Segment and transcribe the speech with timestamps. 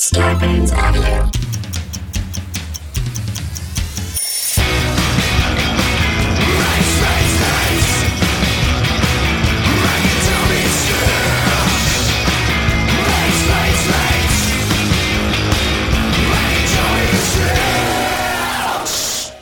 [0.00, 1.30] Scarpins Avenue.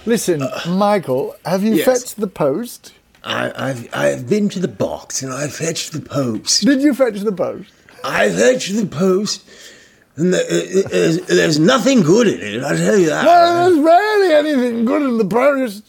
[0.07, 1.85] Listen, Michael, have you Yes.
[1.85, 2.93] fetched the post?
[3.23, 6.65] I, I've I've been to the box and I fetched the post.
[6.65, 7.69] Did you fetch the post?
[8.03, 9.43] I fetched the post,
[10.19, 12.65] there's, there's nothing good in it.
[12.65, 13.25] I tell you that.
[13.25, 15.83] Well, there's rarely anything good in the.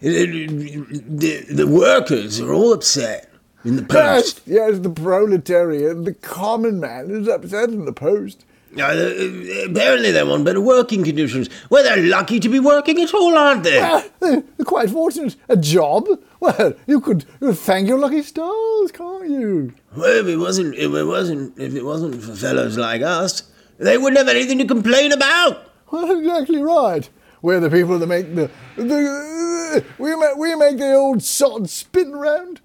[0.00, 3.30] It- it- the, the workers are all upset
[3.64, 4.42] in the Yes, post.
[4.46, 8.44] yes, the proletariat, the common man is upset in the post.
[8.76, 11.50] Uh, uh, apparently, they want better working conditions.
[11.68, 13.78] Well, they're lucky to be working at all, aren't they?
[13.80, 15.36] Ah, they're quite fortunate.
[15.48, 16.08] A job?
[16.40, 19.74] Well, you could you could thank your lucky stars, can't you?
[19.94, 23.42] Well, if it wasn't, if it wasn't, if it wasn't for fellows like us,
[23.78, 25.66] they wouldn't have anything to complain about.
[25.90, 27.08] Well, exactly right.
[27.42, 32.12] We're the people that make the, the we make we make the old sod spin
[32.12, 32.60] round.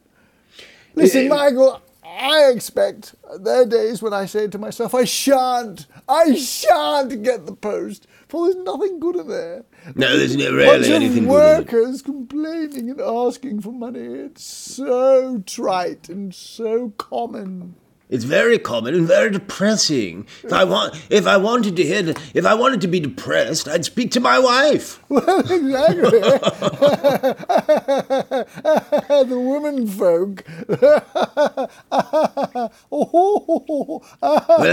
[0.96, 1.82] Listen, Eh, Michael,
[2.18, 7.46] I expect there are days when I say to myself, I shan't, I shan't get
[7.46, 9.64] the post, for there's nothing good in there.
[9.96, 11.30] No, there's no- of anything it.
[11.30, 14.00] workers complaining and asking for money.
[14.00, 17.76] It's so trite and so common.
[18.10, 20.28] It's very common and very depressing.
[20.42, 23.84] If I want, if I wanted to hear, if I wanted to be depressed, I'd
[23.84, 25.02] speak to my wife.
[25.10, 26.22] Well, exactly.
[29.24, 30.44] the women folk.
[30.68, 30.78] Will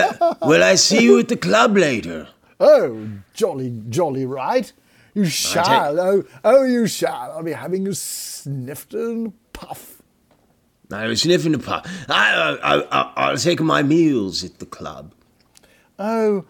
[0.00, 2.28] I, will I see you at the club later?
[2.60, 4.72] oh, jolly, jolly right.
[5.14, 6.00] You shall.
[6.00, 7.32] Oh, oh, you shall.
[7.32, 10.02] I'll be having a snifter and a puff.
[10.92, 11.86] I was sniffing the pot.
[12.08, 15.12] I, I, I, I'll take my meals at the club.
[15.98, 16.44] Oh,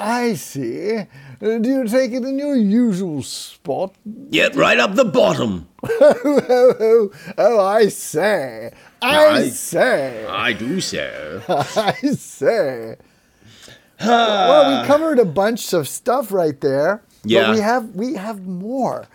[0.00, 0.96] I see.
[0.96, 3.94] Uh, do you take it in your usual spot?
[4.30, 5.68] Yep, right up the bottom.
[5.82, 5.90] oh,
[6.48, 8.72] oh, oh, oh, I say.
[9.02, 10.26] I, I- say.
[10.26, 11.40] I do say.
[11.48, 12.96] I say.
[14.00, 17.02] well, we covered a bunch of stuff right there.
[17.24, 17.46] Yeah.
[17.48, 19.06] But we have we have more.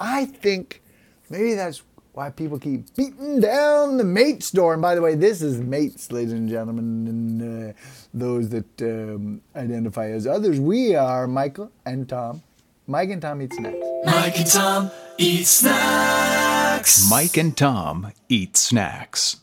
[0.00, 0.82] I think
[1.30, 1.82] maybe that's
[2.14, 4.72] why people keep beating down the mates door.
[4.72, 7.72] And by the way, this is mates, ladies and gentlemen, and uh,
[8.14, 10.60] those that um, identify as others.
[10.60, 12.42] We are Michael and Tom.
[12.86, 13.76] Mike and Tom eat snacks.
[14.04, 17.10] Mike and Tom eat snacks.
[17.10, 19.38] Mike and Tom eat snacks.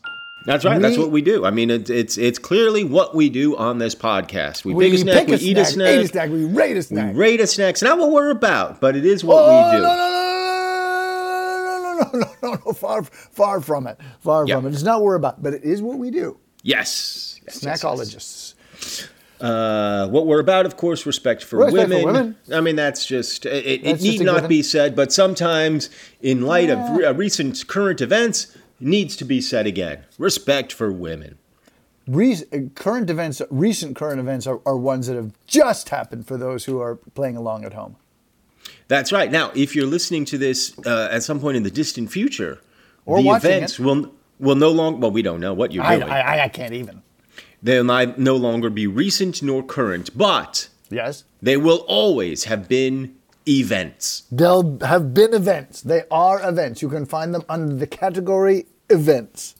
[0.46, 0.80] That's right.
[0.80, 1.44] That's what we do.
[1.44, 4.64] I mean, it's it's it's clearly what we do on this podcast.
[4.64, 6.82] We, pick a snack, pick we eat a eat snack, a snack, we rate a
[6.82, 7.16] snack, we snack.
[7.16, 7.70] rate a snack.
[7.74, 9.82] It's not what we're about, but it is what oh, we do.
[9.82, 10.21] No, no, no,
[11.94, 13.98] no, no, no, no, no, far, far from it.
[14.20, 14.56] Far Yeah.
[14.56, 14.74] from it.
[14.74, 16.38] It's not what we're about, but it is what we do.
[16.62, 17.40] Yes.
[17.46, 17.82] yes, yes, yes.
[17.82, 19.08] Snackologists.
[19.40, 22.04] Uh, what we're about, of course, respect for, Respect for women.
[22.06, 22.36] women.
[22.52, 23.66] I mean, that's just it.
[23.66, 28.00] it That's need not be said, but sometimes, in light of re- uh, recent current
[28.00, 30.04] events, it needs to be said again.
[30.16, 31.38] Respect for women.
[32.06, 36.36] Re- uh, current events, recent current events are, are ones that have just happened for
[36.36, 37.96] those who are playing along at home.
[38.92, 39.30] That's right.
[39.32, 42.60] Now, if you're listening to this uh, at some point in the distant future,
[43.06, 43.82] Or the events it.
[43.86, 44.98] will will no longer.
[45.00, 46.10] Well, we don't know what you're I, doing.
[46.10, 47.00] I, I can't even.
[47.62, 51.24] They'll no longer be recent nor current, but Yes.
[51.40, 53.14] they will always have been
[53.48, 54.24] events.
[54.30, 55.80] They'll have been events.
[55.80, 56.82] They are events.
[56.82, 59.54] You can find them under the category events.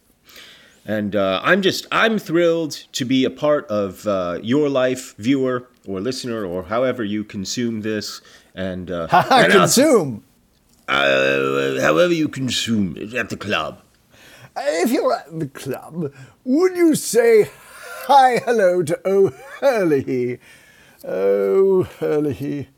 [0.85, 5.69] And uh, I'm just, I'm thrilled to be a part of uh, your life, viewer
[5.87, 8.21] or listener, or however you consume this.
[8.55, 10.25] And, uh, and Consume.
[10.89, 13.81] uh, however you consume it at the club.
[14.57, 16.13] If you're at the club,
[16.45, 17.49] would you say
[18.07, 20.39] hi, hello to O'Hurley?
[21.05, 22.69] Oh, Hurley.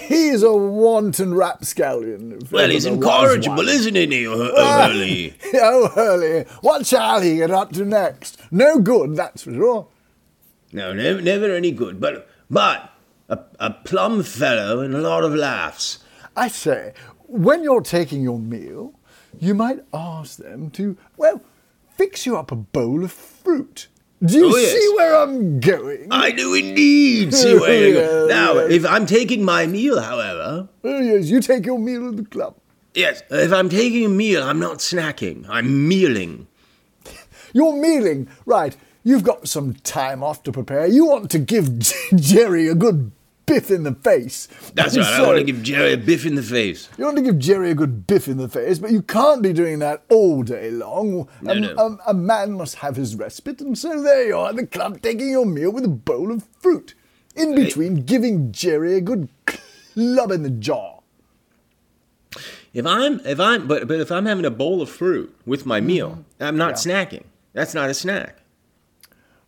[0.00, 2.40] He's a wanton rapscallion.
[2.50, 5.34] Well, he's incorrigible, isn't he, O'Hurley?
[5.54, 8.38] Oh, Hurley, what shall he get up to next?
[8.50, 9.86] No good, that's for sure.
[10.72, 12.92] No, never, never any good, but but
[13.28, 15.98] a, a plum fellow and a lot of laughs.
[16.36, 16.92] I say,
[17.26, 18.94] when you're taking your meal,
[19.40, 21.42] you might ask them to, well,
[21.96, 23.88] fix you up a bowl of fruit.
[24.24, 24.72] Do you Oh, yes.
[24.72, 26.08] see where I'm going?
[26.10, 28.28] I do indeed see where you're going.
[28.36, 28.68] Now, yeah.
[28.70, 32.54] if I'm taking my meal, however, Oh, yes, you take your meal at the club.
[32.94, 35.44] yes, if I'm taking a meal, I'm not snacking.
[35.50, 36.46] I'm mealing.
[37.52, 38.74] You're mealing, right?
[39.06, 40.84] You've got some time off to prepare.
[40.88, 41.78] You want to give
[42.16, 43.12] Jerry a good
[43.46, 44.48] biff in the face.
[44.74, 45.06] That's right.
[45.06, 46.88] I want to give Jerry a biff in the face.
[46.98, 49.52] You want to give Jerry a good biff in the face, but you can't be
[49.52, 51.28] doing that all day long.
[51.40, 51.74] No, a, no.
[51.78, 55.00] A, a man must have his respite, and so there you are at the club
[55.02, 56.94] taking your meal with a bowl of fruit.
[57.36, 60.98] in between giving Jerry a good club in the jaw.
[62.74, 65.80] If I'm if I'm but but if I'm having a bowl of fruit with my
[65.80, 66.42] meal, mm-hmm.
[66.42, 67.22] I'm not snacking.
[67.52, 68.40] That's not a snack.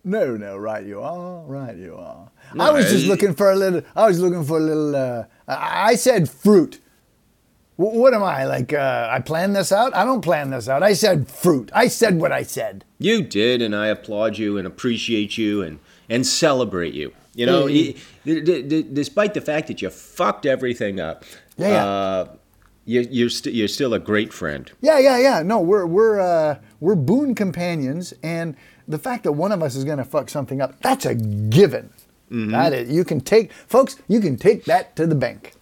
[0.08, 2.31] No, no, right you are, right you are.
[2.58, 3.82] I was just looking for a little.
[3.94, 4.96] I was looking for a little.
[4.96, 6.81] Uh, I said fruit.
[7.76, 8.72] Wh- What am I like?
[8.72, 9.94] Uh, I planned this out.
[9.94, 10.82] I don't plan this out.
[10.82, 11.70] I said fruit.
[11.75, 12.84] I said what I said.
[12.99, 15.78] You did, and I applaud you and appreciate you and
[16.08, 17.12] and celebrate you.
[17.34, 17.94] You know, y-
[18.25, 21.25] d- d- despite the fact that you fucked everything up,
[21.58, 21.84] Yeah, yeah.
[21.87, 22.26] Uh,
[22.87, 24.72] you, you're st- you're still a great friend.
[24.81, 25.43] Yeah, yeah, yeah.
[25.43, 28.56] No, we're we're uh, we're boon companions, and
[28.88, 31.90] the fact that one of us is going to fuck something up, that's a given.
[32.31, 32.50] Mm-hmm.
[32.50, 33.96] That is, you can take, folks.
[34.08, 35.55] You can take that to the bank.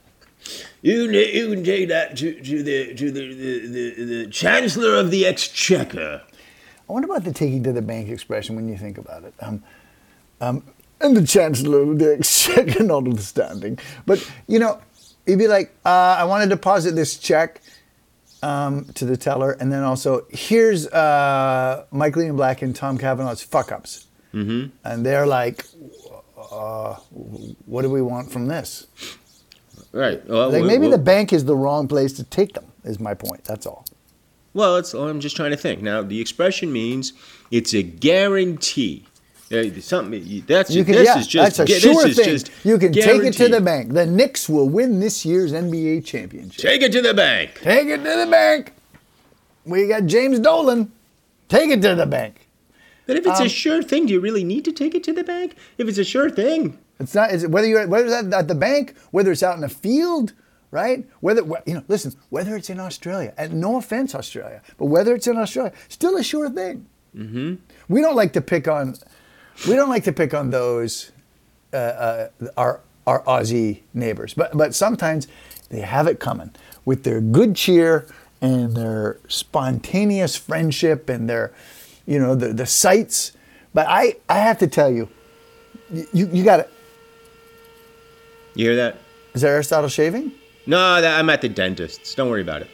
[0.81, 4.95] You can, you can take that to, to the to the, the, the, the Chancellor
[4.95, 6.23] of the Exchequer.
[6.89, 9.35] I wonder about the taking to the bank expression when you think about it.
[9.41, 9.65] Um,
[10.41, 10.63] um,
[11.01, 13.79] and the Chancellor of the Exchequer notwithstanding.
[14.07, 14.81] But, you know,
[15.27, 17.61] you'd be like, uh, I want to deposit this check
[18.43, 23.43] um, to the teller, and then also, here's uh, Michael Ian Black and Tom Cavanagh's
[23.43, 24.07] fuck ups.
[24.35, 24.69] Mm-hmm.
[24.85, 25.65] And they're like,
[26.51, 26.95] uh,
[27.65, 28.87] what do we want from this?
[29.93, 30.27] Right.
[30.29, 33.01] Well, Like, we- maybe we'll- the bank is the wrong place to take them, is
[33.01, 33.45] my point.
[33.45, 33.85] That's all.
[34.53, 35.83] Well, it's, I'm just trying to think.
[35.83, 37.13] Now, the expression means
[37.51, 39.07] it's a guarantee.
[39.81, 42.25] Something that's You can, this yeah, is just that's a sure is thing.
[42.25, 43.93] just You can take it to the bank.
[43.93, 46.61] The Knicks will win this year's NBA championship.
[46.61, 47.61] Take it to the bank.
[47.63, 48.73] Take it to the bank.
[49.65, 50.91] We got James Dolan.
[51.49, 52.49] Take it to the bank.
[53.07, 55.13] But if it's Um, a sure thing, do you really need to take it to
[55.13, 55.55] the bank?
[55.79, 58.55] If it's a sure thing, It's not it's, whether you're whether it's at, at the
[58.57, 60.33] bank, whether it's out in the field,
[60.73, 61.05] right?
[61.21, 65.29] Whether you know, listen, whether it's in Australia, and no offense, Australia, but whether it's
[65.29, 66.87] in Australia, still a sure thing.
[67.17, 67.55] Mm-hmm.
[67.89, 68.97] We don't like to pick on,
[69.69, 71.13] we don't like to pick on those,
[71.73, 75.29] uh, uh, our our Aussie neighbors, but but sometimes
[75.71, 76.51] they have it coming
[76.85, 78.07] with their good cheer
[78.41, 81.53] and their spontaneous friendship and their,
[82.07, 83.33] you know, the the sights.
[83.73, 85.09] But I I have to tell you,
[85.91, 86.71] you you got it.
[88.55, 88.99] you hear that?
[89.35, 90.33] Is that Aristotle shaving?
[90.67, 92.15] No, that, I'm at the dentist's.
[92.15, 92.71] Don't worry about it.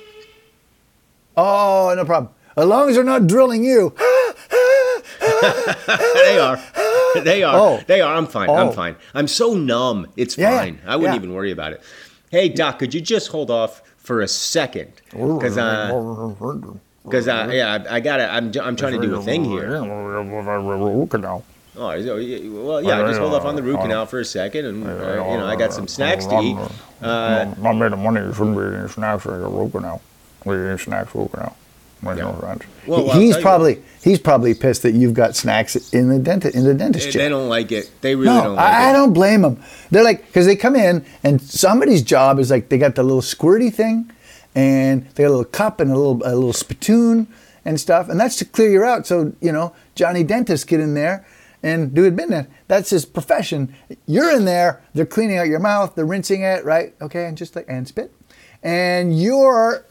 [1.36, 2.32] Oh, no problem.
[2.56, 3.94] As long as they're not drilling you.
[5.42, 6.60] they are.
[7.24, 7.54] They are.
[7.56, 7.80] Oh.
[7.86, 8.14] They are.
[8.14, 8.48] I'm fine.
[8.48, 8.54] Oh.
[8.54, 8.96] I'm fine.
[9.14, 10.06] I'm so numb.
[10.16, 10.80] It's Yeah, fine.
[10.86, 11.18] I wouldn't yeah.
[11.22, 11.82] even worry about it.
[12.30, 14.92] Hey, Doc, could you just hold off for a second?
[15.10, 16.34] Because uh,
[17.04, 18.32] because uh, yeah, I, I gotta.
[18.32, 19.76] I'm I'm trying to do a thing here.
[21.74, 22.04] Oh, it-
[22.50, 23.00] well, yeah.
[23.06, 24.90] Just hold off on the root canal for a second, and uh,
[25.30, 26.56] you know, I got some snacks to eat.
[27.00, 30.00] Uh, Not made of money, you shouldn't be eating snacks like a root canal.
[30.44, 31.56] We eat snacks root canal.
[32.02, 32.62] Makes no sense.
[32.86, 36.56] well, I'll he's you probably he's probably pissed that you've got snacks in the dentist
[36.56, 37.22] in the dentist chair.
[37.22, 37.90] they don't like it.
[38.00, 39.62] They really no, don't like I, I don't blame them.
[39.90, 43.22] They're like because they come in and somebody's job is like they got the little
[43.22, 44.10] squirty thing,
[44.54, 47.28] and they got a little cup and a little a little spittoon
[47.64, 49.06] and stuff, and that's to clear you out.
[49.06, 51.24] So you know Johnny Dentist get in there
[51.62, 53.74] and do that that's his profession.
[54.06, 56.94] You're in there, they're cleaning out your mouth, they're rinsing it, right?
[57.00, 58.12] Okay, and just like and spit,
[58.62, 59.86] and you're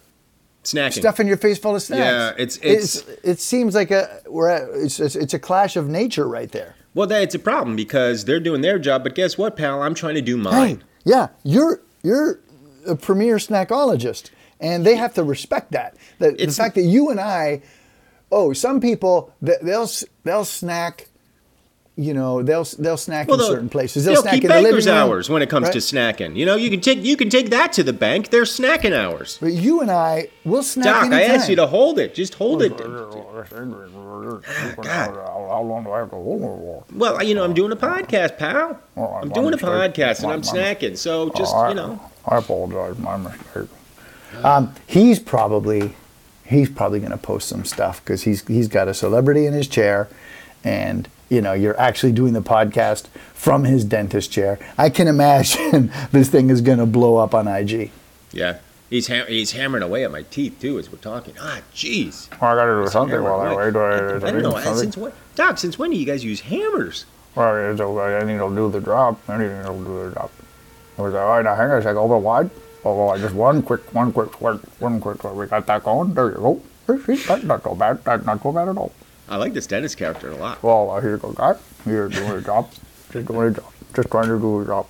[0.63, 0.94] Snacking.
[0.94, 2.00] stuffing your face full of snacks.
[2.02, 5.88] Yeah, it's- it's- it seems like a we're at, it's, it's it's a clash of
[5.90, 6.75] nature right there.
[6.94, 9.81] Well, that's a problem because they're doing their job, but guess what, pal?
[9.81, 10.54] I'm trying to do mine.
[10.54, 10.80] Right.
[11.04, 12.39] Yeah, you're you're
[12.86, 15.96] a premier snackologist, and they have to respect that.
[16.20, 17.62] The, the fact that you and I,
[18.32, 19.89] oh, some people th- they'll
[20.24, 21.08] they'll snack.
[21.98, 24.05] You know, they'll they'll snack Well, in they'll, certain places.
[24.05, 24.95] they'll, They'll, snack keep in the living banker's room.
[24.95, 26.38] hours when it comes to snacking.
[26.38, 28.29] You know, you can take you can take that to the bank.
[28.29, 29.38] They're snacking hours.
[29.41, 31.36] But you and I will snack Doc, I anytime.
[31.39, 32.15] asked you to hold it.
[32.15, 32.71] Just hold it.
[34.86, 36.41] How long do I have to hold
[36.89, 36.95] it?
[36.95, 38.79] Well, you know, I'm doing a podcast, pal.
[38.95, 39.69] All right, I'm my doing a mistake.
[39.69, 40.98] podcast and I'm snacking.
[40.98, 42.00] So just, I, you know.
[42.25, 43.67] I apologize, my mistake.
[44.43, 45.93] Um, he's probably
[46.45, 49.67] he's probably going to post some stuff because he's he's got a celebrity in his
[49.67, 50.07] chair,
[50.63, 54.59] and you know you're actually doing the podcast from his dentist chair.
[54.77, 57.89] I can imagine this thing is going to blow up on IG.
[58.31, 58.59] Yeah.
[58.89, 61.33] He's ham- he's hammering away at my teeth too as we're talking.
[61.39, 62.29] Ah, jeez.
[62.41, 63.63] Well, I gotta do something Hammer while I away.
[63.65, 63.73] wait.
[63.73, 64.51] Do I, I, is I don't know.
[64.51, 64.75] something?
[64.75, 65.57] Since when, Doc?
[65.57, 67.05] Since when do you guys use hammers?
[67.33, 68.15] Well, it's okay.
[68.17, 69.17] Anything will do the job.
[69.29, 70.29] Anything will do the job.
[70.97, 71.97] I was like, all right, now hang on a second.
[71.97, 72.50] Over wide.
[72.83, 75.35] Oh, well, just one quick, one quick squirt, one quick squirt.
[75.35, 76.13] We got that going.
[76.13, 76.61] There you go.
[76.88, 78.03] That's not so bad.
[78.03, 78.91] That's not so bad at all.
[79.30, 80.62] I like this dentist character a lot.
[80.62, 81.56] Well, uh, here you go, guy.
[81.86, 82.70] You're doing your job.
[83.12, 83.72] Just doing your job.
[83.96, 84.88] Just trying to do your job.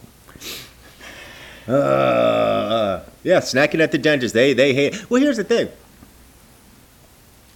[1.67, 4.33] Uh, yeah, snacking at the dentist.
[4.33, 5.09] They they hate.
[5.09, 5.69] Well, here's the thing.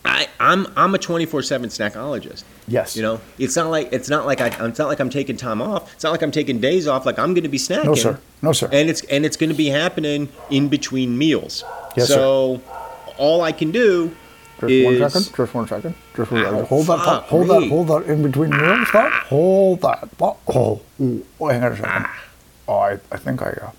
[0.05, 2.44] I, I'm I'm a 24/7 snackologist.
[2.67, 2.96] Yes.
[2.96, 5.62] You know, it's not like it's not like I it's not like I'm taking time
[5.62, 5.91] off.
[5.94, 7.05] It's not like I'm taking days off.
[7.05, 7.86] Like I'm going to be snacking.
[7.86, 8.20] No, sir.
[8.44, 8.70] No, sir.
[8.72, 11.63] And it's and it's going to be happening in between meals.
[11.98, 12.13] Yes, sir.
[12.13, 12.62] so
[13.17, 14.15] all I can do
[14.67, 15.36] Just is one second.
[15.38, 15.95] Just one second.
[16.15, 16.65] Just one Ow, second.
[16.67, 17.00] Hold that.
[17.05, 17.67] thought, hold that.
[17.69, 18.88] Hold that in between meals.
[18.89, 19.12] Stop.
[19.27, 20.10] Hold that.
[20.12, 20.38] thought.
[20.48, 22.05] Oh, ooh, oh, hang on a second.
[22.67, 23.50] Oh, I, I think I.
[23.50, 23.72] Uh,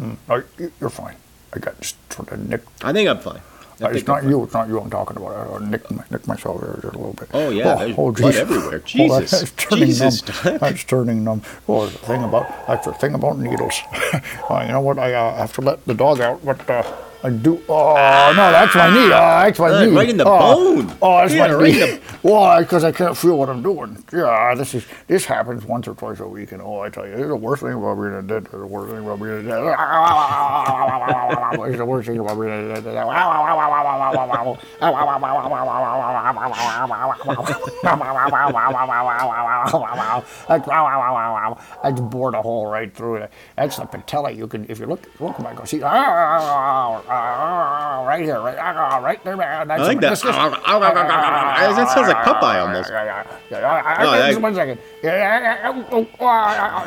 [0.00, 1.16] mm, oh, you- you're fine.
[1.54, 2.84] I got just sort of nicked.
[2.84, 3.40] I think I'm fine.
[3.80, 4.30] I Uh, it's I'm not fine.
[4.30, 4.44] you.
[4.44, 4.78] It's not you.
[4.80, 5.32] I'm talking about.
[5.34, 7.28] I, I nicked, my, nicked myself there just a little bit.
[7.34, 8.36] Oh, yeah, there's blood geez.
[8.36, 8.78] everywhere.
[8.84, 9.30] Oh, Jesus.
[9.40, 10.58] that's turning Jesus, numb.
[10.58, 11.42] That's turning numb.
[11.68, 13.80] Oh, the thing about that's the thing about needles.
[13.92, 14.98] uh, you know what?
[14.98, 16.84] I uh, have to let the dog out, but uh,
[17.24, 17.62] I do.
[17.68, 19.04] Oh no, that's my knee.
[19.04, 19.92] Oh, that's my knee.
[19.94, 20.96] right in the oh, bone.
[21.00, 21.90] Oh, that's Yeah, my right knee.
[21.92, 24.02] in Well, because I can't feel what I'm doing.
[24.12, 27.12] Yeah, this is this happens once or twice a week, and oh, I tell you,
[27.12, 28.46] it's the worst thing about being a dead.
[28.46, 29.62] The worst thing about being a dead.
[31.68, 32.96] It's the worst thing about being a dead.
[41.84, 43.32] I just bored a hole right through it.
[43.56, 44.32] That's the patella.
[44.32, 47.11] You can, if you look, look back, go see, ah, ah, ah,
[48.06, 49.36] right here, right, ah, right there.
[49.36, 50.10] That's I like that.
[51.82, 52.90] That sounds like Popeye almost.
[53.50, 54.78] No, one second.
[56.20, 56.84] Ah,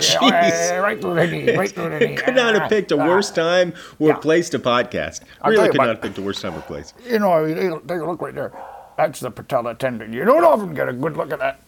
[0.00, 0.82] Jeez.
[0.82, 1.56] Right through the knee.
[1.56, 2.16] Right through the knee.
[2.24, 5.20] could not have picked a ah, worse time or place to podcast.
[5.44, 6.92] Really could not have picked a worse time or place.
[7.08, 8.52] You know, I mean, take a look right there.
[8.96, 10.12] That's the patella tendon.
[10.12, 11.60] You don't often get a good look at that.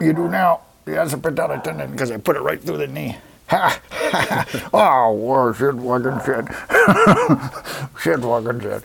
[0.00, 0.60] You do now.
[0.86, 3.16] Yeah, that's a patella tendon because I put it right through the knee.
[4.72, 6.46] Oh, well, shit, fucking shit.
[8.00, 8.84] shit, fucking shit.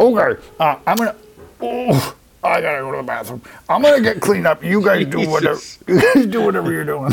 [0.00, 1.16] Okay, uh, I'm gonna.
[1.60, 3.42] Oh, I gotta go to the bathroom.
[3.68, 4.62] I'm gonna get cleaned up.
[4.62, 5.60] You guys do whatever.
[5.88, 7.12] You guys do whatever you're doing.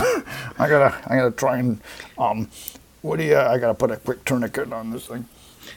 [0.59, 0.95] I gotta.
[1.07, 1.81] I gotta try and.
[2.17, 2.49] Um,
[3.01, 3.37] what do you?
[3.37, 5.25] I gotta put a quick tourniquet on this thing.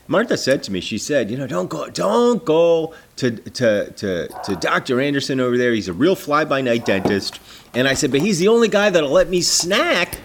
[0.06, 4.28] Martha said to me, she said, you know, don't go, don't go to to to
[4.28, 5.00] to Dr.
[5.00, 5.72] Anderson over there.
[5.72, 7.40] He's a real fly by night dentist.
[7.74, 10.18] And I said, but he's the only guy that'll let me snack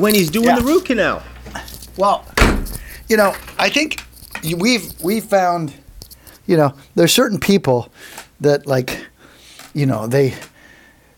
[0.00, 0.58] when he's doing Yeah.
[0.58, 1.22] the root canal.
[1.96, 2.24] Well,
[3.08, 4.02] you know, I think
[4.56, 5.74] we've we found,
[6.46, 7.88] you know, there's certain people
[8.40, 9.06] that like,
[9.74, 10.34] you know, they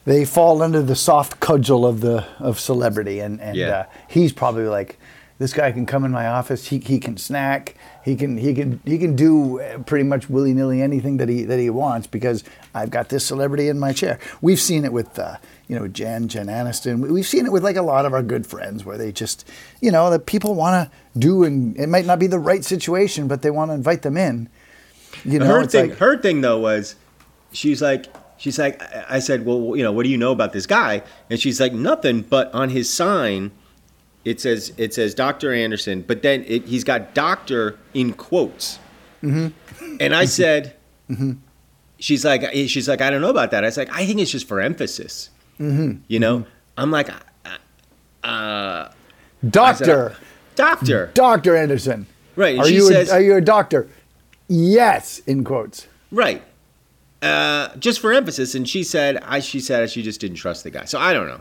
[0.04, 3.68] they fall under the soft cudgel of the of celebrity, and and Yeah.
[3.70, 4.98] uh, he's probably like,
[5.38, 8.80] this guy can come in my office, he he can snack, he can he can
[8.84, 12.42] he can do uh, pretty much willy nilly anything that he that he wants because
[12.74, 14.18] I've got this celebrity in my chair.
[14.40, 15.16] We've seen it with.
[15.18, 15.36] Uh,
[15.68, 17.00] you know, Jen, Jen Aniston.
[17.00, 19.48] We- We've seen it with like a lot of our good friends where they just,
[19.80, 23.28] you know, that people want to do, and it might not be the right situation,
[23.28, 24.48] but they want to invite them in.
[25.24, 26.94] You know, her thing, like, her thing though was,
[27.52, 28.06] she's like,
[28.38, 31.02] she's like, I said, well, you know, what do you know about this guy?
[31.30, 32.22] And she's like, nothing.
[32.22, 33.52] But on his sign,
[34.24, 35.52] it says it says Dr.
[35.52, 38.78] Anderson, but then it, he's got doctor in quotes.
[39.22, 39.96] Mm-hmm.
[40.00, 40.76] And I said,
[41.98, 43.64] she's like, she's like, I don't know about that.
[43.64, 45.30] I was like, I think it's just for emphasis.
[45.62, 46.00] Mm-hmm.
[46.08, 46.44] You know,
[46.76, 47.08] I'm like,
[48.24, 48.88] uh,
[49.48, 50.16] Doctor,
[50.54, 52.06] doctor, Doctor Anderson.
[52.36, 52.58] right?
[52.58, 53.88] Are she you says, a, are you a doctor?
[54.48, 55.86] Yes, in quotes.
[56.10, 56.42] Right.
[57.20, 60.70] Uh, just for emphasis, and she said, I she said she just didn't trust the
[60.70, 60.84] guy.
[60.84, 61.40] So I don't know.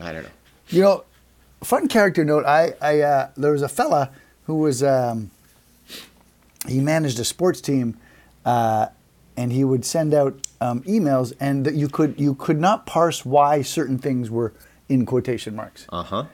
[0.00, 0.30] I don't know.
[0.70, 1.04] You know,
[1.62, 2.44] fun character note.
[2.44, 4.10] I, I uh, there was a fella
[4.46, 5.30] who was um,
[6.66, 7.96] he managed a sports team,
[8.44, 8.86] uh,
[9.38, 13.24] and he would send out um, emails, and that you could you could not parse
[13.24, 14.52] why certain things were
[14.88, 15.86] in quotation marks.
[15.90, 16.24] Uh huh.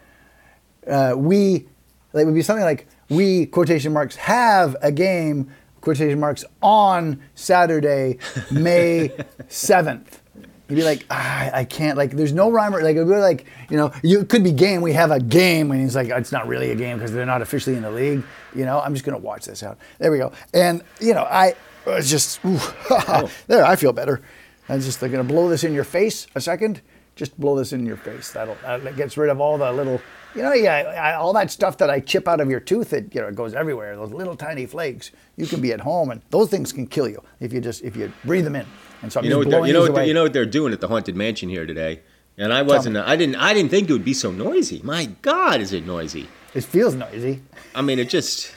[0.88, 1.66] uh, we
[2.14, 8.16] it would be something like we quotation marks have a game quotation marks on Saturday,
[8.50, 9.12] May
[9.49, 10.23] seventh.
[10.70, 12.12] You'd be like, ah, I can't like.
[12.12, 12.96] There's no rhyme or like.
[12.96, 14.80] It'd be like, you know, you it could be game.
[14.80, 17.42] We have a game, and he's like, it's not really a game because they're not
[17.42, 18.25] officially in the league.
[18.54, 19.76] You know, I'm just gonna watch this out.
[19.99, 20.32] There we go.
[20.54, 21.54] And you know, I
[21.86, 22.58] Uh, was just ooh,
[22.90, 23.30] oh.
[23.46, 23.64] there.
[23.64, 24.22] I feel better.
[24.68, 26.80] I'm just like, gonna blow this in your face a second.
[27.16, 28.32] Just blow this in your face.
[28.32, 30.00] That'll that gets rid of all the little,
[30.34, 32.92] you know, yeah, I, all that stuff that I chip out of your tooth.
[32.92, 33.94] It you know it goes everywhere.
[33.96, 35.12] Those little tiny flakes.
[35.36, 37.96] You can be at home, and those things can kill you if you just if
[37.96, 38.66] you breathe them in.
[39.02, 39.66] And so I'm You know what?
[39.68, 40.06] You know what?
[40.06, 42.00] You know what they're doing at the haunted mansion here today.
[42.36, 42.96] And I wasn't.
[42.96, 43.36] I didn't.
[43.36, 44.80] I didn't think it would be so noisy.
[44.82, 46.28] My God, is it noisy?
[46.52, 47.42] It feels noisy.
[47.74, 48.52] I mean, it just.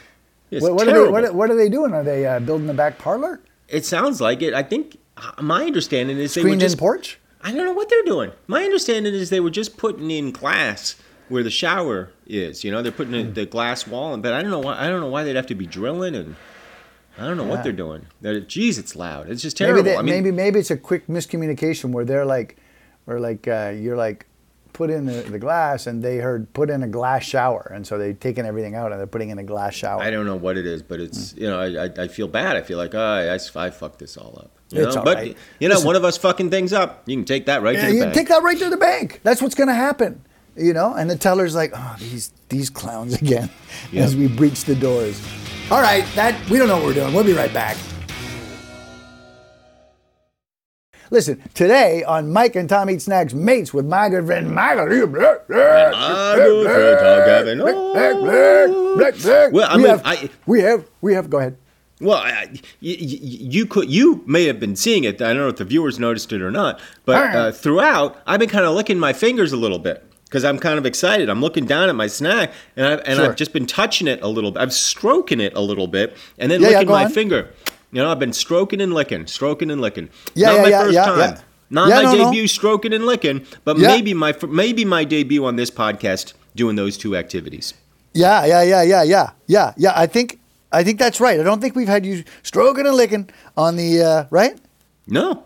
[0.51, 1.11] It's What, what are they?
[1.11, 1.93] What, what are they doing?
[1.93, 3.41] Are they uh, building the back parlor?
[3.67, 4.53] It sounds like it.
[4.53, 4.97] I think
[5.41, 7.19] my understanding is they were Screened just in porch?
[7.41, 8.31] I don't know what they're doing.
[8.47, 10.95] My understanding is they were just putting in glass
[11.29, 12.63] where the shower is.
[12.63, 14.79] You know, they're putting in the glass wall, but I don't know why.
[14.79, 16.35] I don't know why they'd have to be drilling, and
[17.17, 18.05] I don't know what they're doing.
[18.21, 19.29] They're, geez, it's loud.
[19.29, 19.83] It's just terrible.
[19.83, 22.57] Maybe, they, I mean, maybe maybe it's a quick miscommunication where they're like,
[23.05, 24.26] where like uh, you're like
[24.77, 27.97] put in the, the glass, and they heard put in a glass shower, and so
[27.97, 30.01] they've taken everything out and they're putting in a glass shower.
[30.01, 31.41] I don't know what it is, but it's Hmm.
[31.41, 32.55] you know I, I, I feel bad.
[32.55, 34.51] I feel like oh, I, I, I fucked this all up.
[34.69, 34.99] You It's know?
[35.01, 35.37] all but right.
[35.59, 37.03] you know, Listen- one of us fucking things up.
[37.07, 37.97] You can take that right Yeah, to the bank.
[37.97, 38.13] you bank.
[38.15, 39.19] take that right to the bank.
[39.23, 40.23] That's what's going to happen.
[40.55, 43.49] You know, and the teller's like, "Oh, these these clowns again,"
[43.91, 44.03] Yeah.
[44.03, 45.21] as we breach the doors.
[45.71, 47.13] All right, that we don't know what we're doing.
[47.13, 47.77] We'll be right back.
[51.09, 54.85] Listen, today on Mike and Tom Eat Snacks Mates with my good friend Michael.
[54.87, 55.39] My good friend
[56.99, 57.59] Tom Gavin.
[57.59, 57.93] Well,
[59.69, 61.29] I we mean, have, I- we have, we have.
[61.29, 61.57] Go ahead.
[61.99, 65.19] Well, I, you, you could you may have been seeing it.
[65.21, 68.49] I don't know if the viewers noticed it or not, but uh, throughout, I've been
[68.49, 71.27] kind of licking my fingers a little bit because I'm kind of excited.
[71.27, 73.25] I'm looking down at my snack, and I've, and Sure.
[73.25, 74.61] I've just been touching it a little bit.
[74.61, 77.11] I've stroking it a little bit, and then Yeah, yeah, licking go my on.
[77.11, 77.49] finger.
[77.91, 80.09] You know, I've been stroking and licking, stroking and licking.
[80.35, 81.19] Yeah, Not yeah, my yeah, first yeah, time.
[81.19, 81.39] yeah.
[81.69, 82.23] Not Yeah, my no, no.
[82.31, 83.87] debut stroking and licking, but Yeah.
[83.89, 87.73] maybe my maybe my debut on this podcast doing those two activities.
[88.13, 89.93] Yeah, yeah, yeah, yeah, yeah, yeah, yeah.
[89.95, 90.39] I think,
[90.71, 91.39] I think that's right.
[91.39, 94.57] I don't think we've had you stroking and licking on the uh, right.
[95.07, 95.43] No,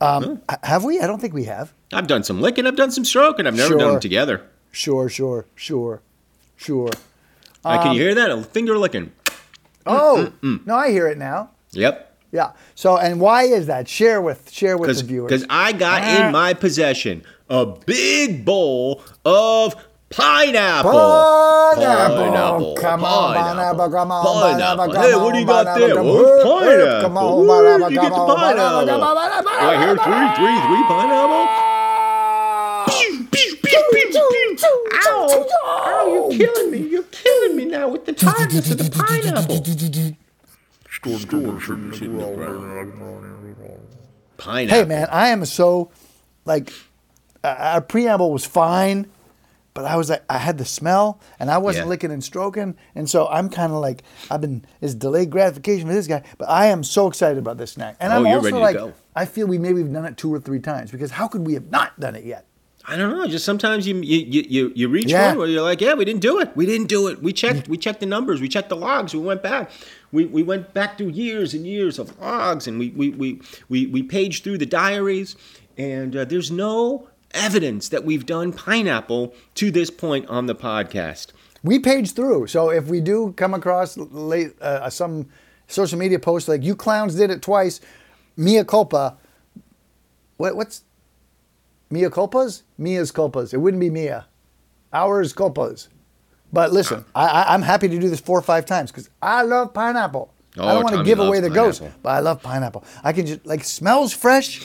[0.00, 1.00] Um, h- Have we?
[1.00, 1.72] I don't think we have.
[1.92, 3.46] I've done some licking, I've done some stroking.
[3.46, 3.90] I've never done Sure.
[3.92, 4.42] them together.
[4.72, 6.02] Sure, sure, sure,
[6.56, 6.90] sure.
[7.64, 8.30] Uh, can Um, you hear that?
[8.30, 9.12] A finger licking.
[9.86, 11.50] Oh, no, I hear it now.
[11.76, 12.12] Yep.
[12.32, 12.50] Yeah.
[12.74, 13.88] So, and why is that?
[13.88, 15.28] Share with share with Because the viewers.
[15.30, 16.26] Because I got Ah.
[16.26, 19.76] in my possession a big bowl of
[20.10, 20.90] pineapple.
[20.92, 22.74] Pineapple.
[22.76, 26.42] Come on, pineapple, come on, pineapple, come Hey, what do you on, got pineapple, there?
[26.42, 27.00] come on, pineapple?
[27.02, 28.86] come on, Where pineapple, you get come the on, pineapple, pineapple?
[28.86, 31.46] come on, pineapple, Do I hear three, three, three pineapple?
[35.08, 35.46] Ow!
[35.66, 36.78] Ow, you're killing me.
[36.88, 40.25] You're killing me now with the tiredness of the pineapple.
[44.38, 44.76] Pineapple.
[44.82, 45.90] Hey man, I am so
[46.44, 46.72] like
[47.42, 49.06] uh, our preamble was fine,
[49.74, 51.90] but I was like I had the smell and I wasn't Yeah.
[51.90, 55.94] licking and stroking, and so I'm kind of like I've been it's delayed gratification for
[55.94, 58.44] this guy, but I am so excited about this snack, and Oh, I'm you're also
[58.44, 58.94] ready to like go.
[59.14, 61.54] I feel we maybe have done it two or three times because how could we
[61.54, 62.44] have not done it yet?
[62.88, 63.26] I don't know.
[63.26, 65.28] Just sometimes you you you, you, you reach Yeah.
[65.30, 66.54] one where you're like, yeah, we didn't do it.
[66.56, 67.20] We didn't do it.
[67.22, 67.68] We checked.
[67.68, 68.40] We checked the numbers.
[68.40, 69.12] We checked the logs.
[69.12, 69.70] We went back.
[70.12, 73.86] We, we went back through years and years of logs, and we we we we,
[73.86, 75.34] we paged through the diaries,
[75.76, 81.32] and uh, there's no evidence that we've done pineapple to this point on the podcast.
[81.64, 82.46] we page through.
[82.46, 85.26] So if we do come across late uh, some
[85.66, 87.80] social media post like you clowns did it twice,
[88.36, 89.16] mea culpa.
[90.36, 90.82] What what's
[91.90, 92.62] mea culpas?
[92.78, 93.52] Mia's culpas.
[93.54, 94.26] It wouldn't be Mia.
[94.92, 95.88] Ours culpas.
[96.52, 97.20] But listen, ah.
[97.20, 100.32] I, I, I'm happy to do this four or five times because I love pineapple.
[100.56, 102.82] I Oh, don't want to give away the ghost, but I love pineapple.
[103.04, 104.62] I can just like smells fresh,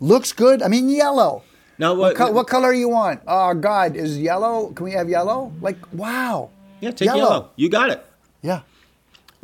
[0.00, 0.62] looks good.
[0.62, 1.42] I mean yellow.
[1.78, 3.20] Now, What, what- co- what color you want?
[3.26, 4.70] Oh God, is yellow?
[4.72, 5.52] Can we have yellow?
[5.60, 6.50] Like wow.
[6.80, 7.50] Yeah, take yellow.
[7.56, 8.04] You got it.
[8.42, 8.60] Yeah.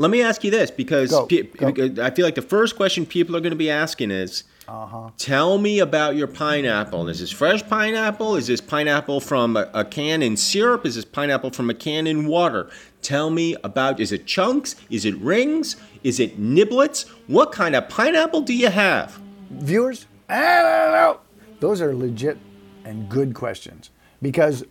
[0.00, 2.02] Let me ask you this because Go, pe- go.
[2.02, 5.10] I feel like the first question people are going to be asking is Uh-huh.
[5.18, 7.08] Tell me about your pineapple.
[7.08, 8.36] Is this fresh pineapple?
[8.36, 10.86] Is this pineapple from a, a can in syrup?
[10.86, 12.70] Is this pineapple from a can in water?
[13.02, 14.76] Tell me about is it chunks?
[14.88, 15.76] Is it rings?
[16.04, 17.08] Is it niblets?
[17.26, 19.18] What kind of pineapple do you have?
[19.50, 21.20] Viewers, I don't know.
[21.58, 22.38] Those are legit
[22.84, 23.90] and good questions
[24.22, 24.64] because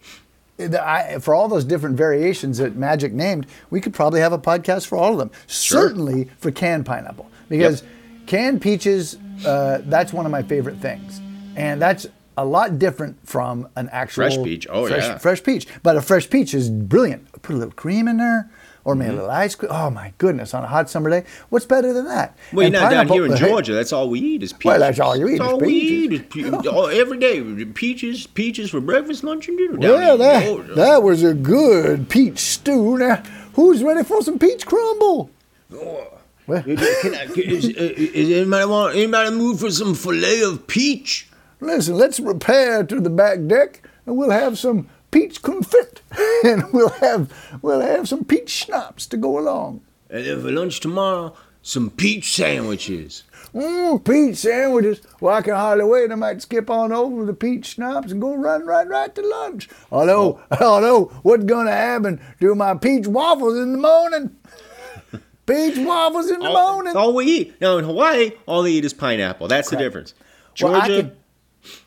[0.60, 4.88] I, for all those different variations that Magic named, we could probably have a podcast
[4.88, 5.32] for all of them.
[5.46, 7.84] Certainly for canned pineapple because
[8.26, 11.22] canned peaches, uh, that's one of my favorite things,
[11.56, 14.68] and that's a lot different from an actual Fresh peach.
[14.70, 15.18] Oh, fresh, yeah.
[15.18, 15.68] fresh peach.
[15.82, 17.32] But a fresh peach is brilliant.
[17.42, 18.50] Put a little cream in there.
[18.88, 19.00] Or Mm-hmm.
[19.00, 19.70] maybe a little ice cream.
[19.74, 20.54] Oh my goodness!
[20.54, 22.38] On a hot summer day, what's better than that?
[22.54, 23.74] Well, And you're not down here in Georgia.
[23.74, 24.66] That's all we eat is peaches.
[24.66, 27.44] Well, that's all you eat That's all we eat is pe- all- every day.
[27.66, 29.78] Peaches, peaches for breakfast, lunch, and dinner.
[29.78, 32.98] Well, that that was a good peach stew.
[32.98, 33.22] Now,
[33.56, 35.32] who's ready for some peach crumble?
[35.70, 41.28] Well, Can I, is, is anybody want anybody move for some fillet of peach?
[41.60, 46.02] listen, let's repair to the back deck, and we'll have some peach confit,
[46.46, 49.82] and we'll have we'll have some peach schnapps to go along.
[50.10, 53.24] And then for lunch tomorrow, some peach sandwiches.
[53.54, 55.02] Mmm, peach sandwiches.
[55.20, 56.12] Well, I can hardly wait.
[56.12, 59.70] I might skip on over the peach schnapps and go run right right to lunch.
[59.92, 60.58] Although, oh.
[60.66, 64.36] although, what's gonna happen to my peach waffles in the morning?
[65.48, 66.96] peach waffles in the All, morning.
[66.96, 69.48] all we eat now in Hawaii, all they eat is pineapple.
[69.48, 70.14] That's the difference.
[70.62, 71.18] Well, I Georgia, can,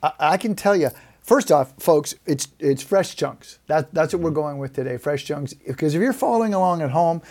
[0.03, 0.91] I, I can tell you.
[1.31, 3.61] First off, folks, it's it's fresh chunks.
[3.69, 4.41] That that's what we're mm-hmm.
[4.41, 4.97] going with today.
[4.97, 5.55] Fresh chunks.
[5.55, 7.23] Because if you're following along at home,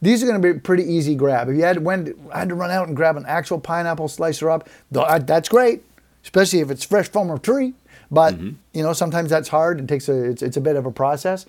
[0.00, 1.48] these are going to be pretty easy grab.
[1.48, 4.48] If you had when I had to run out and grab an actual pineapple slicer
[4.48, 5.82] up, that's great.
[6.22, 7.74] Especially if it's fresh from a tree.
[8.12, 8.50] but mm-hmm.
[8.74, 9.80] you know sometimes that's hard.
[9.80, 11.44] It takes a it's, it's a bit of a process.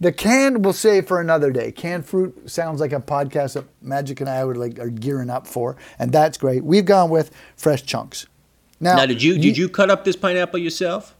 [0.00, 1.70] The canned we'll save for another day.
[1.70, 5.46] Canned fruit sounds like a podcast that Magic and I would like are gearing up
[5.46, 6.64] for, and that's great.
[6.64, 8.26] We've gone with fresh chunks.
[8.80, 11.14] Now, Now, did you did you cut up this pineapple yourself?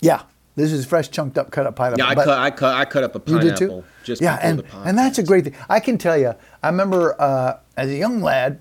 [0.00, 0.22] Yeah,
[0.56, 2.04] this is fresh chunked up, cut up pineapple.
[2.04, 3.44] Yeah, I but- cut I cut I cut up a pineapple.
[3.44, 3.84] You did too.
[4.04, 5.54] just yeah, and and that's a great thing.
[5.68, 6.34] I can tell you.
[6.62, 8.60] I remember uh, as a young lad,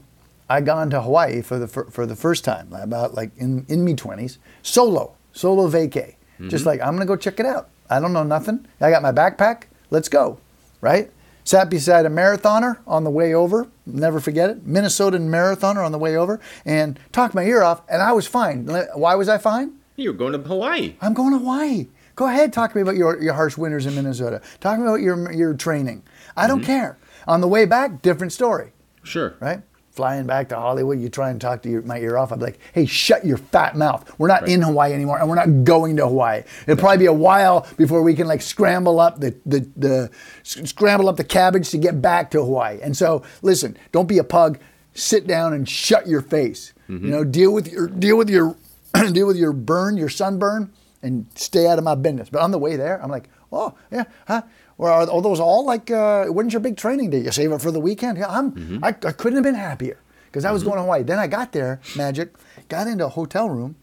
[0.49, 3.83] I gone to Hawaii for the fir- for the first time, about like in in
[3.83, 6.15] me twenties, solo, solo vacay.
[6.49, 6.67] Just Mm-hmm.
[6.67, 7.69] like I'm gonna go check it out.
[7.89, 8.67] I don't know nothing.
[8.81, 9.63] I got my backpack.
[9.89, 10.39] Let's go.
[10.81, 11.09] Right.
[11.45, 13.67] Sat beside a marathoner on the way over.
[13.85, 14.67] Never forget it.
[14.67, 18.65] Minnesotan marathoner on the way over, and talked my ear off, and I was fine.
[18.95, 19.71] Why was I fine?
[19.97, 20.95] You were going to Hawaii.
[21.01, 21.87] I'm going to Hawaii.
[22.15, 24.41] Go ahead, talk to me about your, your harsh winters in Minnesota.
[24.59, 26.03] Talk to me about your your training.
[26.35, 26.65] I don't mm-hmm.
[26.65, 26.97] care.
[27.27, 28.71] On the way back, different story,
[29.03, 29.35] Sure.
[29.39, 29.61] right?
[29.91, 32.31] Flying back to Hollywood, you try and talk to your, my ear off.
[32.31, 34.11] I'm like, hey, shut your fat mouth.
[34.17, 34.51] We're not Right.
[34.51, 36.43] in Hawaii anymore, and we're not going to Hawaii.
[36.67, 40.11] It'll probably be a while before we can like scramble up the the, the
[40.43, 42.79] scramble up the cabbage to get back to Hawaii.
[42.81, 44.59] And so, listen, don't be a pug.
[44.93, 46.73] Sit down and shut your face.
[46.87, 47.09] You mm-hmm.
[47.11, 48.55] know, deal with your deal with your
[49.13, 52.29] deal with your burn, your sunburn, and stay out of my business.
[52.29, 54.41] But on the way there, I'm like, oh yeah, huh?
[54.77, 55.89] Or are, are those all like?
[55.89, 57.19] Uh, when's your big training day?
[57.21, 58.17] You save it for the weekend?
[58.17, 58.79] Yeah, I'm.
[58.83, 61.03] I, I couldn't have been happier because I was going to Hawaii.
[61.03, 62.35] Then I got there, magic,
[62.69, 63.75] got into a hotel room.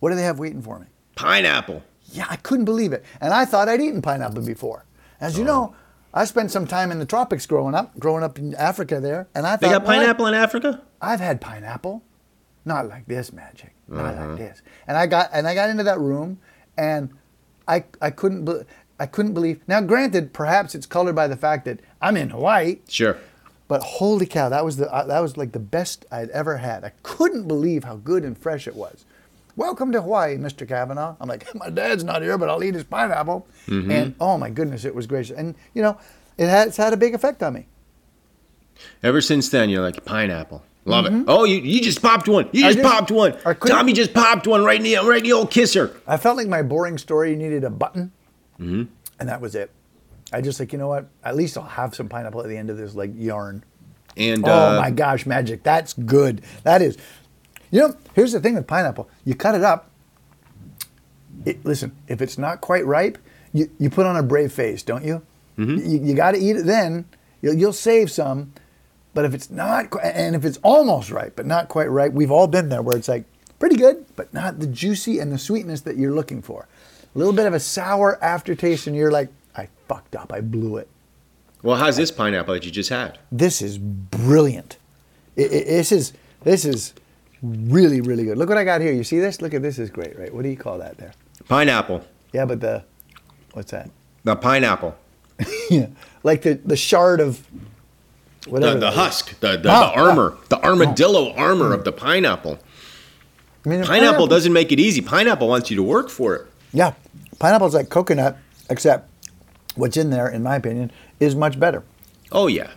[0.00, 0.86] What do they have waiting for me?
[1.16, 1.82] Pineapple.
[2.12, 3.04] Yeah, I couldn't believe it.
[3.20, 4.84] And I thought I'd eaten pineapple before.
[5.20, 5.74] As you know,
[6.12, 9.46] I spent some time in the tropics growing up, growing up in Africa there, and
[9.46, 10.82] I thought They got well, I- pineapple in Africa?
[11.00, 12.02] I've had pineapple,
[12.64, 14.62] not like this magic, not like this.
[14.86, 16.38] And I got and I got into that room,
[16.76, 17.10] and
[17.68, 18.52] I I couldn't be,
[18.98, 19.60] I couldn't believe.
[19.66, 23.16] Now, granted, perhaps it's colored by the fact that I'm in Hawaii, Sure.
[23.68, 26.84] but holy cow, that was the uh, that was like the best I'd ever had.
[26.84, 29.04] I couldn't believe how good and fresh it was.
[29.56, 30.66] Welcome to Hawaii, Mr.
[30.66, 31.16] Cavanagh.
[31.20, 33.46] I'm like, my dad's not here, but I'll eat his pineapple.
[33.66, 35.36] And oh my goodness, it was gracious.
[35.36, 35.98] And you know,
[36.38, 37.66] it has had a big effect on me.
[39.02, 40.62] Ever since then, you're like pineapple.
[40.86, 41.12] Love it.
[41.28, 42.48] Oh, you, you just popped one.
[42.52, 42.68] You Mm-hmm.
[42.68, 43.36] Just, just- popped one.
[43.66, 45.94] Tommy just popped one right in the right in the old kisser.
[46.06, 48.12] I felt like my boring story needed a button,
[48.58, 48.88] and
[49.18, 49.70] that was it.
[50.32, 51.08] I just like, you know what?
[51.24, 53.64] At least I'll have some pineapple at the end of this like yarn.
[54.16, 55.62] And oh uh, my gosh, magic!
[55.62, 56.42] That's good.
[56.64, 56.96] That is.
[57.70, 59.90] You know, here's the thing with pineapple: you cut it up.
[61.44, 63.18] It, listen, if it's not quite ripe,
[63.52, 65.22] you, you put on a brave face, don't you?
[65.56, 67.04] You, you got to eat it then.
[67.42, 68.52] You'll, you'll save some,
[69.14, 72.46] but if it's not, and if it's almost right, but not quite right, we've all
[72.46, 73.24] been there where it's like
[73.58, 76.66] pretty good, but not the juicy and the sweetness that you're looking for.
[77.14, 80.32] A little bit of a sour aftertaste, and you're like, I fucked up.
[80.32, 80.88] I blew it
[81.62, 83.18] well, how's this pineapple that you just had?
[83.30, 84.78] this is brilliant.
[85.36, 86.94] I- I- this is this is
[87.42, 88.38] really really good.
[88.38, 88.92] Look what I got here.
[88.92, 89.42] You see this?
[89.42, 90.32] Look at this is great, right?
[90.34, 91.12] What do you call that there?
[91.48, 92.02] Pineapple.
[92.32, 92.84] Yeah, but the
[93.52, 93.90] what's that?
[94.24, 94.96] The pineapple.
[95.70, 95.88] yeah,
[96.22, 97.46] like the the shard of
[98.48, 98.74] whatever.
[98.74, 99.38] The, the husk.
[99.40, 100.36] The, the, Ah, the armor.
[100.48, 102.58] The armadillo armor of the pineapple.
[103.64, 105.02] I mean, Pineapple doesn't make it easy.
[105.02, 106.46] Pineapple wants you to work for it.
[106.72, 106.94] Yeah,
[107.38, 108.38] pineapple's like coconut,
[108.70, 109.10] except
[109.74, 111.82] what's in there, in my opinion, is much better.
[112.32, 112.70] Oh yeah.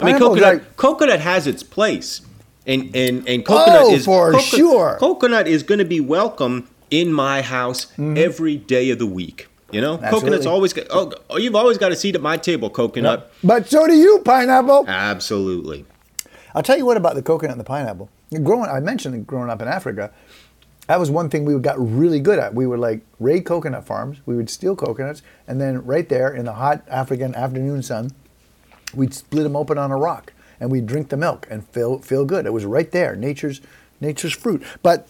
[0.00, 0.54] I mean, coconut.
[0.54, 2.22] like- coconut has its place,
[2.66, 4.96] and and and coconut Oh, is for sure.
[4.98, 9.46] Coconut is going to be welcome in my house every day of the week.
[9.72, 10.52] You know, coconut's Mm-hmm.
[10.52, 10.86] Always got.
[10.90, 13.32] Oh, oh, you've always got a seat at my table, coconut.
[13.42, 14.86] But so do you, pineapple.
[14.88, 15.84] Absolutely.
[16.54, 18.08] I'll tell you what about the coconut and the pineapple.
[18.42, 20.12] Growing, I mentioned growing up in Africa.
[20.86, 22.54] That was one thing we got really good at.
[22.54, 24.18] We would like raid coconut farms.
[24.26, 28.10] We would steal coconuts, and then right there in the hot African afternoon sun,
[28.94, 32.24] we'd split them open on a rock, and we'd drink the milk and feel feel
[32.24, 32.46] good.
[32.46, 33.60] It was right there, nature's
[34.00, 34.64] nature's fruit.
[34.82, 35.06] But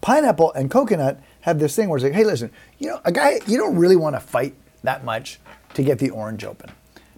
[0.00, 3.38] pineapple and coconut have this thing where it's like, hey, listen, you know, a guy,
[3.46, 5.38] you don't really want to fight that much
[5.74, 6.70] to get the orange open.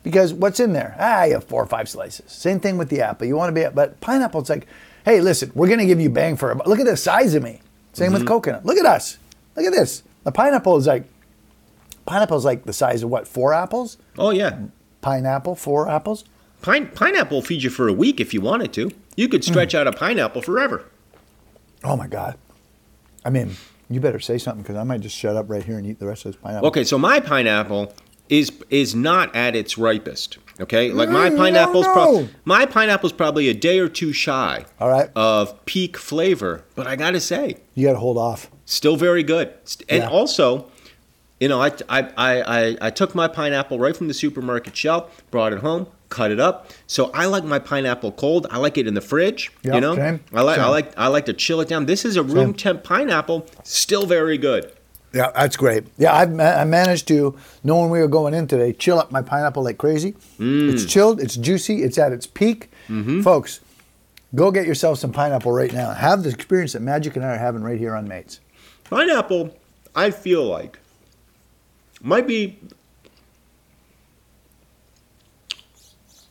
[0.03, 0.95] Because what's in there?
[0.99, 2.31] Ah, you have four or five slices.
[2.31, 3.27] Same thing with the apple.
[3.27, 4.67] You want to be, but pineapple, it's like,
[5.05, 6.67] hey, listen, we're going to give you bang for it.
[6.67, 7.61] Look at the size of me.
[7.93, 8.65] Same with coconut.
[8.67, 9.19] Look at us.
[9.57, 10.03] Look at this.
[10.25, 11.05] The pineapple is like,
[12.05, 13.27] pineapple is like the size of what?
[13.27, 13.97] Four apples?
[14.19, 14.59] Oh yeah.
[15.01, 16.25] Pineapple, four apples?
[16.63, 18.91] Pine, pineapple will feed you for a week if you wanted to.
[19.17, 19.79] You could stretch Hmm.
[19.79, 20.85] out a pineapple forever.
[21.85, 22.37] Oh my God.
[23.25, 23.57] I mean,
[23.89, 26.07] you better say something because I might just shut up right here and eat the
[26.07, 26.69] rest of this pineapple.
[26.69, 27.93] Okay, so my pineapple
[28.29, 30.39] is is not at its ripest.
[30.59, 32.29] Okay, like my pineapple's no, pro- no.
[32.47, 34.65] my pineapple's probably a day or two shy.
[34.81, 35.11] All right.
[35.15, 38.51] Of peak flavor, but I gotta say, You got to hold off.
[38.65, 39.53] still very good.
[39.89, 40.09] And Yeah.
[40.09, 40.71] also,
[41.39, 45.23] you know, I, I, I, I, I took my pineapple right from the supermarket shelf,
[45.31, 46.71] brought it home, cut it up.
[46.87, 48.47] So I like my pineapple cold.
[48.51, 49.51] I like it in the fridge.
[49.63, 51.87] Yeah, you know, same, I like I like I like to chill it down.
[51.87, 52.55] This is a room Same.
[52.55, 54.73] temp pineapple, still very good.
[55.13, 55.85] Yeah, that's great.
[55.97, 59.23] Yeah, I've ma- I managed to, knowing we were going in today, chill up my
[59.23, 60.13] pineapple like crazy.
[60.39, 60.73] Mm.
[60.73, 62.71] It's chilled, it's juicy, it's at its peak.
[62.89, 63.23] Mm-hmm.
[63.23, 63.61] Folks,
[64.35, 65.93] go get yourself some pineapple right now.
[65.93, 68.41] Have the experience that Magic and I are having right here on Mates.
[68.85, 69.57] Pineapple,
[69.95, 70.79] I feel like
[72.03, 72.59] might be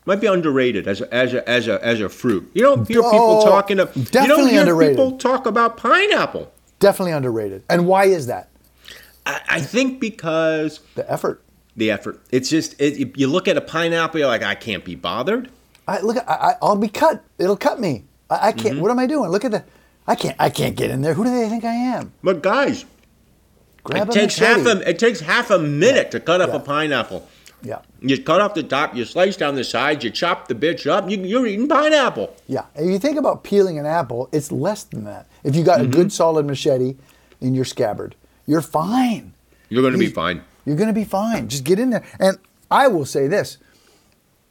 [0.05, 2.49] might be underrated as a, as a, as a, as a fruit.
[2.53, 3.79] You don't hear people Oh, talking.
[3.79, 4.95] Of, you don't hear underrated.
[4.97, 6.51] people talk about pineapple.
[6.79, 7.63] Definitely underrated.
[7.69, 8.49] And why is that?
[9.25, 11.41] I, I think because The effort.
[11.75, 12.21] the effort.
[12.31, 15.49] It's just it, you look at a pineapple, you're like, I can't be bothered.
[15.87, 16.17] I look.
[16.17, 17.23] I, I, I'll be cut.
[17.37, 18.05] It'll cut me.
[18.29, 18.59] I, I Mm-hmm.
[18.59, 18.79] can't.
[18.79, 19.29] What am I doing?
[19.29, 19.63] Look at the.
[20.07, 20.35] I can't.
[20.39, 21.13] I can't get in there.
[21.15, 22.11] Who do they think I am?
[22.23, 22.85] But guys,
[23.83, 26.55] Grab it takes half a it takes half a minute to cut up Yeah.
[26.55, 27.27] a pineapple.
[27.65, 27.79] Yeah.
[28.01, 31.09] You cut off the top, you slice down the sides, you chop the bitch up.
[31.09, 32.35] You, you're eating pineapple.
[32.47, 32.65] Yeah.
[32.75, 35.27] If you think about peeling an apple, it's less than that.
[35.43, 35.89] If you got Mm-hmm.
[35.89, 36.95] a good solid machete
[37.41, 39.33] in your scabbard, you're fine.
[39.69, 40.43] You're going to be fine.
[40.65, 41.47] You're going to be fine.
[41.47, 42.03] Just get in there.
[42.19, 42.37] And
[42.69, 43.57] I will say this,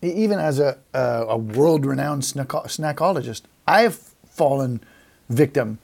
[0.02, 0.98] even as a a,
[1.28, 3.94] a world-renowned snacko- snackologist, I've
[4.28, 4.80] fallen
[5.30, 5.78] victim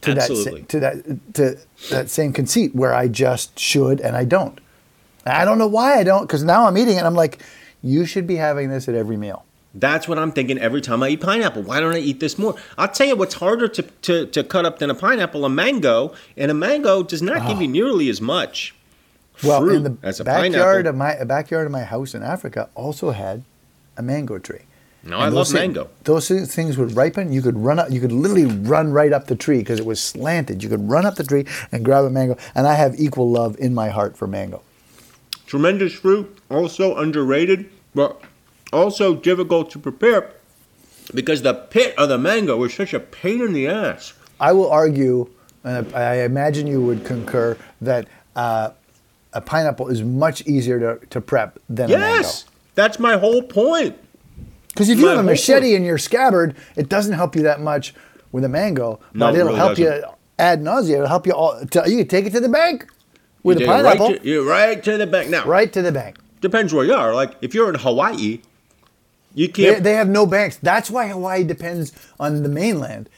[0.00, 0.62] to that Absolutely.
[0.64, 1.58] to that to
[1.90, 4.58] that same conceit where I just should and I don't.
[5.26, 6.98] I don't know why I don't because now I'm eating it.
[6.98, 7.40] and I'm like,
[7.82, 9.44] you should be having this at every meal.
[9.74, 11.62] That's what I'm thinking every time I eat pineapple.
[11.62, 12.54] Why don't I eat this more?
[12.76, 16.14] I'll tell you what's harder to, to, to cut up than a pineapple, a mango.
[16.36, 17.60] And a mango does not give ah.
[17.60, 18.74] you nearly as much
[19.42, 20.88] Well, in the backyard pineapple.
[20.88, 23.44] of my backyard of my house in Africa also had
[23.96, 24.60] a mango tree.
[25.04, 25.90] No, I love those mango.
[26.04, 27.32] Those things would ripen.
[27.32, 27.90] You could run up.
[27.90, 30.62] You could literally run right up the tree because it was slanted.
[30.62, 32.36] You could run up the tree and grab a mango.
[32.54, 34.62] And I have equal love in my heart for mango.
[35.52, 38.18] Tremendous fruit, also underrated, but
[38.72, 40.30] also difficult to prepare
[41.12, 44.14] because the pit of the mango is such a pain in the ass.
[44.40, 45.28] I will argue,
[45.62, 48.70] and I imagine you would concur that uh,
[49.34, 52.16] a pineapple is much easier to, to prep than a mango.
[52.16, 53.94] Yes, that's my whole point.
[54.68, 55.74] Because if you My have a machete point.
[55.74, 57.92] in your scabbard, it doesn't help you that much
[58.32, 60.10] with a mango, No, but it it'll really help you doesn't.
[60.38, 60.94] ad nauseum.
[60.94, 61.62] It'll help you all.
[61.72, 62.86] To, you can take it to the bank
[63.42, 65.30] with You a pineapple, Right to, you right to the bank.
[65.30, 66.16] Now, right to the bank.
[66.40, 67.14] depends where you are.
[67.14, 68.40] Like, if you're in Hawaii,
[69.34, 69.82] you They, can't.
[69.84, 70.56] they have no banks.
[70.62, 73.08] That's why Hawaii depends on the mainland,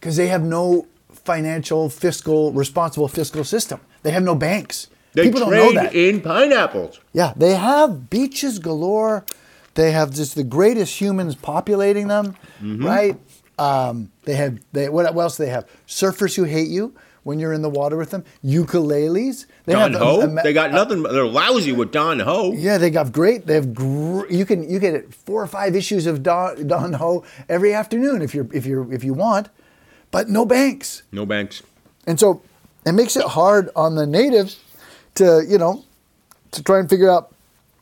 [0.00, 3.80] because they have no financial, fiscal, responsible fiscal system.
[4.02, 4.88] They have no banks.
[5.14, 5.94] They People don't know trade that.
[5.94, 7.00] in pineapples.
[7.12, 9.24] Yeah, they have beaches galore.
[9.74, 12.84] They have just the greatest humans populating them, Mm-hmm.
[12.86, 13.16] right?
[13.58, 15.66] Um, they have they what else do they have?
[15.88, 18.22] Surfers who hate you when you're in the water with them.
[18.44, 19.46] Ukuleles.
[19.66, 20.20] They Don have Ho.
[20.22, 21.02] a- a- they got uh, nothing.
[21.02, 22.52] They're lousy with Don Ho.
[22.52, 23.46] Yeah, they got great.
[23.46, 27.24] They have gr- you can you get four or five issues of Don, Don Ho
[27.48, 29.48] every afternoon if you're if you're if you want,
[30.10, 31.02] but no banks.
[31.12, 31.62] No banks.
[32.06, 32.42] And so
[32.86, 34.60] it makes it hard on the natives
[35.16, 35.84] to, you know,
[36.52, 37.34] to try and figure out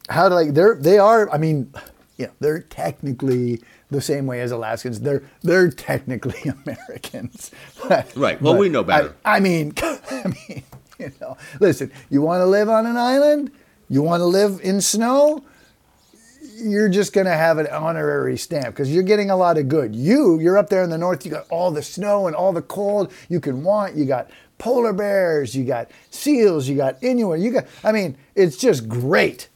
[0.08, 1.70] how to like they're they are I mean,
[2.18, 5.00] know, they're technically the same way as Alaskans.
[5.00, 7.50] They're they're technically Americans.
[8.16, 8.40] Right.
[8.40, 9.14] Well, we know better.
[9.24, 10.62] I, I mean, I mean,
[10.98, 13.50] you know, listen, you want to live on an island?
[13.88, 15.44] You want to live in snow?
[16.56, 19.94] you're just going to have an honorary stamp because you're getting a lot of good.
[19.94, 22.62] You, you're up there in the north, you got all the snow and all the
[22.62, 23.96] cold you can want.
[23.96, 28.56] You got polar bears, you got seals, you got Inuit, you got, I mean, it's
[28.56, 29.48] just great.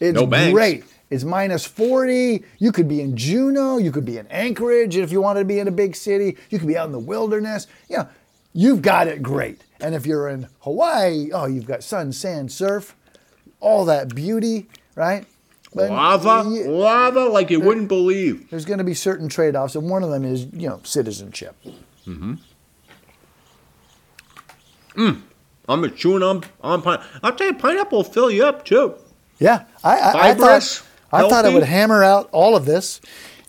[0.00, 0.52] It's No banks.
[0.52, 0.84] great.
[1.10, 2.44] It's minus 40.
[2.58, 3.78] You could be in Juneau.
[3.78, 6.36] You could be in Anchorage if you wanted to be in a big city.
[6.50, 7.66] You could be out in the wilderness.
[7.88, 8.08] You know,
[8.54, 9.60] you've got it great.
[9.80, 12.96] And if you're in Hawaii, oh, you've got sun, sand, surf,
[13.60, 15.26] all that beauty, right?
[15.74, 18.48] But Lava, y- lava, like you wouldn't believe.
[18.48, 21.56] there's going to be certain trade-offs, and one of them is, you know, citizenship.
[22.06, 22.34] Mm hmm.
[24.96, 25.22] Mm.
[25.68, 27.02] I'm a chewing on on pine.
[27.22, 28.94] I'll tell you, pineapple will fill you up too.
[29.38, 33.00] Yeah, I, I, I thought I thought I would hammer out all of this,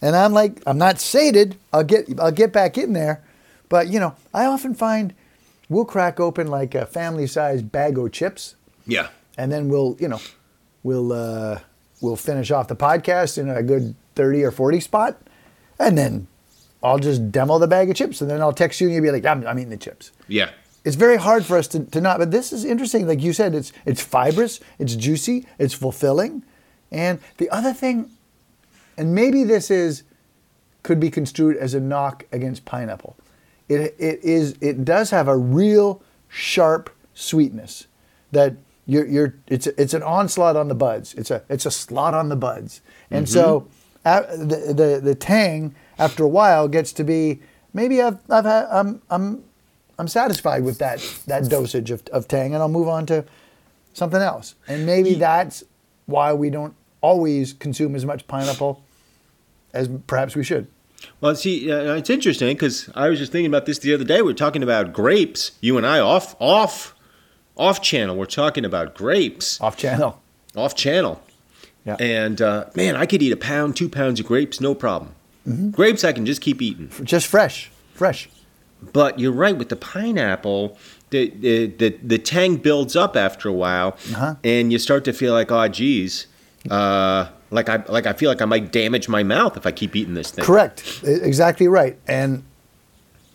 [0.01, 1.57] and I'm like, I'm not sated.
[1.71, 3.21] I'll get I'll get back in there,
[3.69, 5.13] but you know, I often find
[5.69, 9.08] we'll crack open like a family-sized bag of chips, Yeah.
[9.38, 10.21] and then we'll you know,
[10.84, 11.60] we'll uh,
[12.01, 15.17] we'll finish off the podcast in a good thirty or forty spot,
[15.80, 16.28] and then
[16.84, 19.12] I'll just demo the bag of chips, and then I'll text you and you'll be
[19.12, 20.12] like, I'm, I'm eating the chips.
[20.28, 20.51] Yeah.
[20.84, 23.08] It's very hard for us to, to not, but this is interesting.
[23.08, 26.43] Like you said, it's it's fibrous, it's juicy, it's fulfilling.
[26.91, 28.12] And the other thing,
[28.95, 30.04] and maybe this is
[30.84, 33.15] could be construed as a knock against pineapple.
[33.67, 37.88] It it is it does have a real sharp sweetness
[38.32, 41.13] that you're, you're it's it's an onslaught on the buds.
[41.15, 43.67] It's a it's a slot on the buds, and so
[44.04, 47.41] uh, the, the the tang after a while gets to be
[47.73, 49.43] maybe I've I've had, I'm I'm
[49.97, 53.25] I'm satisfied with that that dosage of, of tang, and I'll move on to
[53.93, 54.56] something else.
[54.67, 55.63] And maybe that's
[56.06, 58.84] why we don't always consume as much pineapple
[59.73, 60.67] as perhaps we should.
[61.21, 64.21] Well, see, uh, it's interesting because I was just thinking about this the other day.
[64.21, 65.51] We are talking about grapes.
[65.62, 66.93] You and I off off
[67.58, 68.15] off channel.
[68.15, 70.21] We're talking about grapes Off channel.
[70.55, 71.21] off channel.
[71.86, 71.95] Yeah.
[71.99, 75.13] And uh, man, I could eat a pound, two pounds of grapes, no problem.
[75.71, 76.89] Grapes, I can just keep eating.
[77.03, 78.27] Just fresh, fresh.
[78.93, 80.77] But you're right with the pineapple.
[81.12, 84.36] The the the, the tang builds up after a while, Uh-huh.
[84.43, 86.25] and you start to feel like, oh, geez,
[86.71, 89.95] uh, like I like I feel like I might damage my mouth if I keep
[89.95, 90.45] eating this thing.
[90.45, 91.01] Correct.
[91.03, 91.97] Exactly right.
[92.08, 92.43] And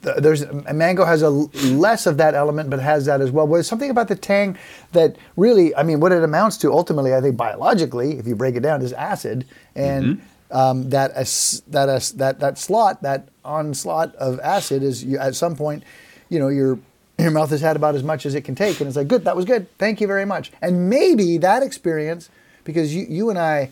[0.02, 3.30] th- there's a mango has a l- less of that element, but has that as
[3.30, 3.46] well.
[3.46, 4.58] But there's something about the tang
[4.92, 8.56] that really, I mean, what it amounts to ultimately, I think biologically, if you break
[8.56, 10.20] it down, is acid, and
[10.50, 15.34] um, that as, that as, that that slot, that onslaught of acid is you, at
[15.34, 15.84] some point,
[16.28, 16.78] you know, your
[17.18, 19.24] your mouth has had about as much as it can take, and it's like, good,
[19.24, 20.50] that was good, thank you very much.
[20.62, 22.30] And maybe that experience,
[22.64, 23.70] because you you and I,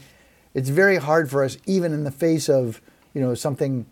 [0.58, 2.80] it's very hard for us, even in the face of
[3.14, 3.86] you know something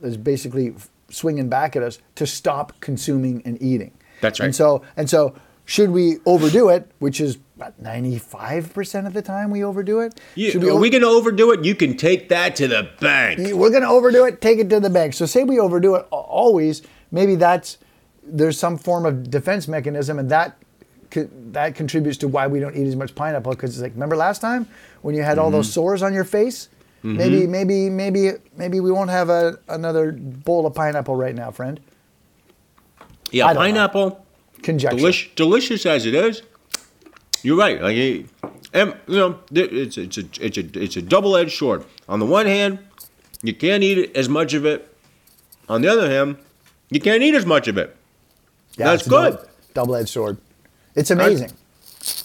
[0.00, 0.74] that's basically
[1.10, 3.92] swinging back at us, to stop consuming and eating.
[4.20, 4.46] That's right.
[4.46, 9.12] And so and so, should we overdo it, which is about ninety five percent of
[9.14, 10.20] the time we overdo it?
[10.34, 11.64] You, should are over- we going to overdo it?
[11.64, 13.38] You can take that to the bank.
[13.54, 15.14] we're going to overdo it, take it to the bank.
[15.14, 17.78] So say we overdo it always, maybe that's
[18.22, 20.56] there's some form of defense mechanism, and that
[21.52, 23.52] that contributes to why we don't eat as much pineapple.
[23.52, 24.66] Because it's like, remember last time
[25.02, 25.72] when you had all those mm-hmm.
[25.72, 26.68] sores on your face?
[27.04, 27.16] Mm-hmm.
[27.16, 31.80] Maybe, maybe, maybe, maybe we won't have a, another bowl of pineapple right now, friend.
[33.30, 33.60] Yeah, don't know.
[33.60, 34.26] pineapple,
[34.62, 34.98] Conjecture.
[34.98, 36.42] delish, delicious as it is.
[37.42, 37.80] You're right.
[37.80, 38.26] Like,
[38.74, 41.84] and, you know, it's it's a it's a it's a double-edged sword.
[42.06, 42.80] On the one hand,
[43.42, 44.94] you can't eat as much of it.
[45.68, 46.36] On the other hand,
[46.90, 47.96] you can't eat as much of it.
[48.76, 49.38] That's good.
[49.72, 50.36] Double-edged sword.
[50.94, 51.52] It's amazing.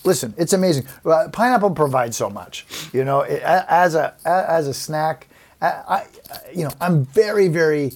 [0.03, 0.85] Listen, it's amazing.
[1.03, 2.65] Uh, pineapple provides so much.
[2.93, 5.27] You know, it, as a as a snack,
[5.61, 6.07] I, I
[6.53, 7.91] you know I'm very very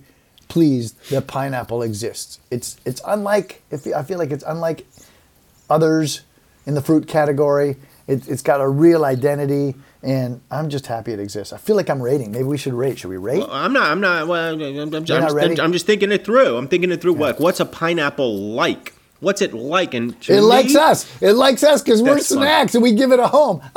[0.50, 2.40] pleased that pineapple exists.
[2.52, 4.86] It's it's unlike if I feel like it's unlike
[5.70, 6.22] others
[6.66, 7.78] in the fruit category.
[8.08, 11.54] It, it's got a real identity, and I'm just happy it exists.
[11.54, 12.32] I feel like I'm rating.
[12.32, 12.98] Maybe we should rate.
[12.98, 13.38] Should we rate?
[13.38, 13.92] Well, I'm not.
[13.92, 14.28] I'm not.
[14.28, 15.60] Well, I'm, I'm, I'm, not just?
[15.60, 16.58] I'm just thinking it through.
[16.58, 17.14] I'm thinking it through.
[17.14, 18.94] What what's a pineapple like?
[19.20, 19.94] What's it like?
[19.94, 21.22] And It likes us.
[21.22, 22.38] It likes us because we're That's fun.
[22.40, 23.60] snacks and we give it a home.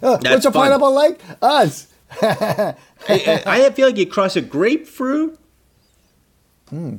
[0.00, 1.20] What's a pineapple like?
[1.40, 1.86] Us.
[2.22, 2.74] I,
[3.08, 5.38] I feel like you cross a grapefruit.
[6.70, 6.96] Hmm.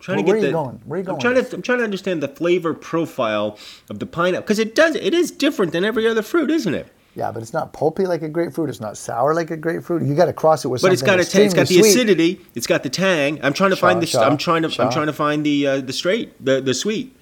[0.00, 0.80] Trying Well, to where get are you the, going?
[0.84, 3.58] Where are you going I'm trying to I'm trying to understand the flavor profile
[3.90, 6.86] of the pineapple because it does it is different than every other fruit, isn't it?
[7.14, 8.68] Yeah, but it's not pulpy like a grapefruit.
[8.70, 10.02] It's not sour like a grapefruit.
[10.04, 11.74] You got to cross it with But something it's got a ta- it's got the
[11.80, 11.90] sweet.
[11.90, 13.40] acidity, it's got the tang.
[13.42, 14.84] I'm trying to find the Shaw, I'm trying to shaw.
[14.84, 17.16] I'm trying to find the uh, the straight the the sweet.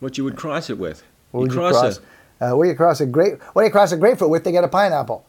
[0.00, 1.02] What you would cross it with?
[1.32, 2.00] What you cross cross?
[2.40, 3.42] Uh, what do you cross a grape?
[3.52, 4.44] What do you cross a grapefruit with?
[4.44, 5.24] They get a pineapple.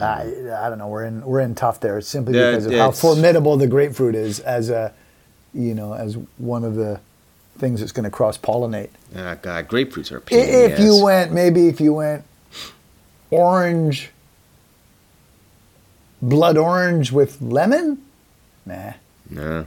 [0.00, 0.22] I,
[0.56, 0.86] I don't know.
[0.88, 4.40] We're in we're in tough there simply Yeah, because of how formidable the grapefruit is
[4.40, 4.94] as a,
[5.52, 7.00] you know, as one of the
[7.60, 8.88] things that's going to cross pollinate.
[9.16, 12.24] Ah, God, grapefruits are a pain in the If you went, maybe if you went
[13.30, 14.10] orange,
[16.22, 18.02] blood orange with lemon,
[18.66, 18.92] nah.
[19.28, 19.66] no,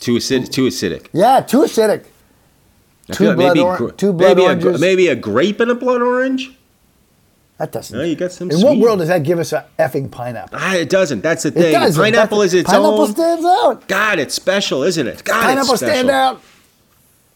[0.00, 0.50] too acidic.
[0.50, 1.06] Too acidic.
[1.12, 2.04] Yeah, too acidic.
[3.10, 5.60] I Two feel like blood maybe, or- two blood maybe, a, gr- maybe a grape
[5.60, 6.52] and a blood orange.
[7.56, 7.96] That doesn't.
[7.98, 10.56] No, you got some In what world does that give us a effing pineapple?
[10.62, 11.22] Ah, it doesn't.
[11.22, 11.72] That's the It thing.
[11.72, 11.96] does.
[11.96, 13.10] Pineapple is its pineapple own.
[13.10, 13.88] stands out.
[13.88, 15.24] God, it's special, isn't it?
[15.24, 15.94] God, pineapple it's special.
[15.94, 16.40] stand out.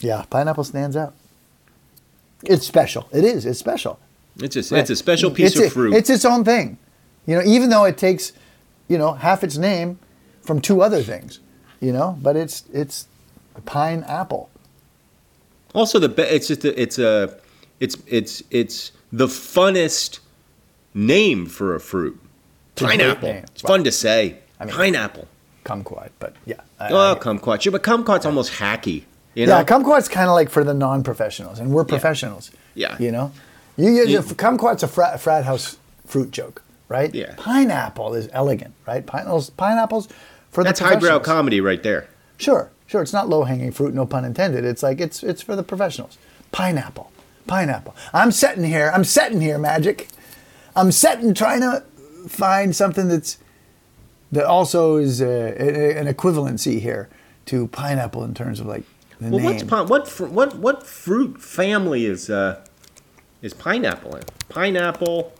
[0.02, 1.14] Yeah, pineapple stands out.
[2.44, 3.08] It's special.
[3.12, 3.46] It is.
[3.46, 3.98] It's special.
[4.40, 5.94] It's a, it's a special piece It's of a- fruit.
[5.94, 6.78] It's its own thing.
[7.26, 8.32] You know, even though it takes,
[8.88, 9.98] you know, half its name
[10.42, 11.38] from two other things.
[11.80, 13.06] You know, but it's it's
[13.64, 14.50] pineapple.
[15.74, 17.36] also, the be- it's just a, it's a
[17.80, 20.18] it's it's it's the funnest
[20.94, 22.18] name for a fruit.
[22.76, 23.28] Pineapple.
[23.28, 24.38] It's fun to say.
[24.60, 25.28] I mean- Pineapple.
[25.64, 26.60] Kumquat, but yeah.
[26.80, 27.60] I- Oh, I- kumquat.
[27.62, 29.04] Sure, but kumquat's almost hacky.
[29.34, 29.58] You know?
[29.58, 32.50] yeah, kumquat's kind of like for the non-professionals, and we're professionals.
[32.74, 32.96] Yeah.
[32.98, 33.32] You know,
[33.76, 37.14] you, you, You- kumquat's a frat, frat house fruit joke, right?
[37.14, 37.34] Yeah.
[37.38, 39.04] Pineapple is elegant, right?
[39.06, 40.08] Pineapples, pineapples
[40.50, 42.08] for That's the That's highbrow comedy right there.
[42.36, 43.00] Sure, sure.
[43.02, 44.64] It's not low-hanging fruit, no pun intended.
[44.64, 46.18] It's like it's it's for the professionals.
[46.50, 47.10] Pineapple,
[47.46, 47.94] pineapple.
[48.12, 48.90] I'm sitting here.
[48.94, 50.08] I'm sitting here, magic.
[50.76, 51.82] I'm sitting trying to
[52.28, 53.38] find something that's
[54.30, 55.26] that also is uh,
[55.96, 57.08] an equivalency here
[57.46, 58.82] to pineapple in terms of like
[59.22, 59.44] the Well, name.
[59.44, 62.60] what's pi- what fr- what what fruit family is uh
[63.42, 64.22] is pineapple in?
[64.48, 65.32] Pineapple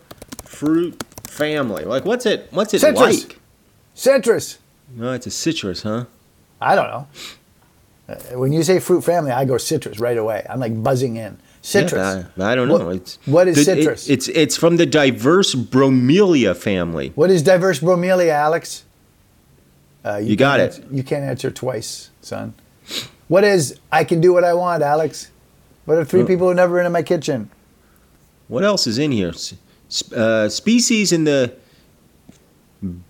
[0.45, 1.85] fruit family.
[1.85, 3.01] Like what's it what's it Citrus.
[3.29, 3.39] like?
[3.95, 4.59] Citrus.
[4.95, 6.05] No, it's a citrus, huh?
[6.61, 7.07] I don't know.
[8.09, 10.45] Uh, When you say fruit family, I go citrus right away.
[10.49, 11.39] I'm like buzzing in.
[11.63, 11.93] Citrus.
[12.37, 12.79] Yeah, I, I don't know.
[12.87, 14.09] What- it's what is the- it- citrus?
[14.09, 17.13] it's it's from the diverse bromelia family.
[17.15, 18.85] What is diverse bromelia, Alex?
[20.05, 20.65] Uh, You got can't it.
[20.83, 22.55] answer- you can't answer twice, son.
[23.33, 25.31] What is I can do what I want, Alex?
[25.87, 27.49] What are three people who never been in my kitchen?
[28.47, 29.33] What else is in here?
[30.15, 31.55] Uh, species in the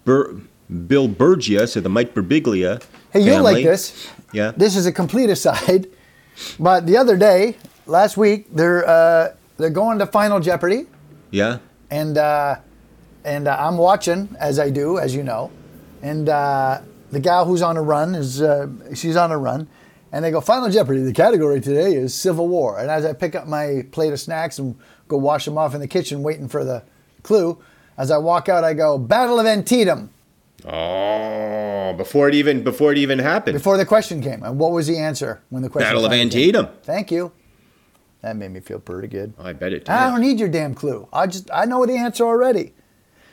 [0.04, 0.36] Bur-
[0.70, 2.80] Billbergia, so the Microbiglia.
[3.12, 4.08] Hey, you'll like this.
[4.32, 4.52] Yeah.
[4.56, 5.88] This is a complete aside,
[6.60, 7.56] but the other day,
[7.86, 10.86] last week, they're uh, they're going to Final Jeopardy,
[11.32, 11.58] Yeah.
[11.90, 12.60] and uh,
[13.24, 15.50] and uh, I'm watching as I do, as you know,
[16.00, 19.66] and uh, the gal who's on a run is uh, she's on a run,
[20.12, 21.00] and they go Final Jeopardy.
[21.02, 24.58] The category today is Civil War, and as I pick up my plate of snacks
[24.58, 24.76] and
[25.08, 26.82] go wash them off in the kitchen, waiting for the
[27.22, 27.58] clue,
[27.98, 30.10] as I walk out, I go Battle of Antietam
[30.64, 33.54] Oh, before it even before it even happened.
[33.56, 34.42] before the question came.
[34.42, 35.88] And what was the answer when the question?
[35.88, 36.40] Battle of finally came?
[36.40, 36.68] Antietam.
[36.84, 37.32] Thank you.
[38.20, 39.34] That made me feel pretty good.
[39.38, 39.80] I bet it.
[39.80, 39.88] Did.
[39.88, 41.08] I don't need your damn clue.
[41.12, 42.74] I just I know the answer already.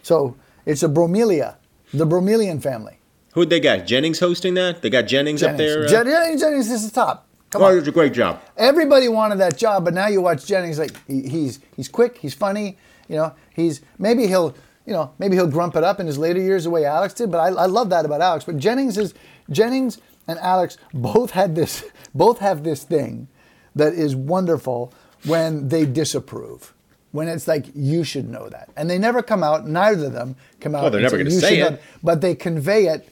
[0.02, 1.56] So it's a bromelia,
[1.94, 2.99] the bromelian family.
[3.40, 3.86] Who'd they got?
[3.88, 4.82] Jennings hosting that?
[4.82, 5.86] They got Jennings, up there.
[5.86, 5.88] uh?
[5.88, 7.26] Jen- Jennings, Jennings is the top.
[7.52, 7.78] Come oh, on.
[7.78, 8.42] it's a great job.
[8.58, 12.34] Everybody wanted that job, but now you watch Jennings like he, he's he's quick, he's
[12.34, 12.78] funny.
[13.08, 16.42] You know, he's maybe he'll you know maybe he'll grump it up in his later
[16.42, 17.32] years the way Alex did.
[17.32, 18.44] But I, I love that about Alex.
[18.44, 19.14] But Jennings is
[19.50, 23.30] Jennings and Alex both had this both have this thing
[23.74, 24.94] that is wonderful
[25.26, 26.74] when they disapprove.
[27.14, 29.66] When it's like you should know that, and they never come out.
[29.66, 30.84] Neither of them come out.
[30.84, 33.10] Oh, they're never gonna say should know it." but they convey it.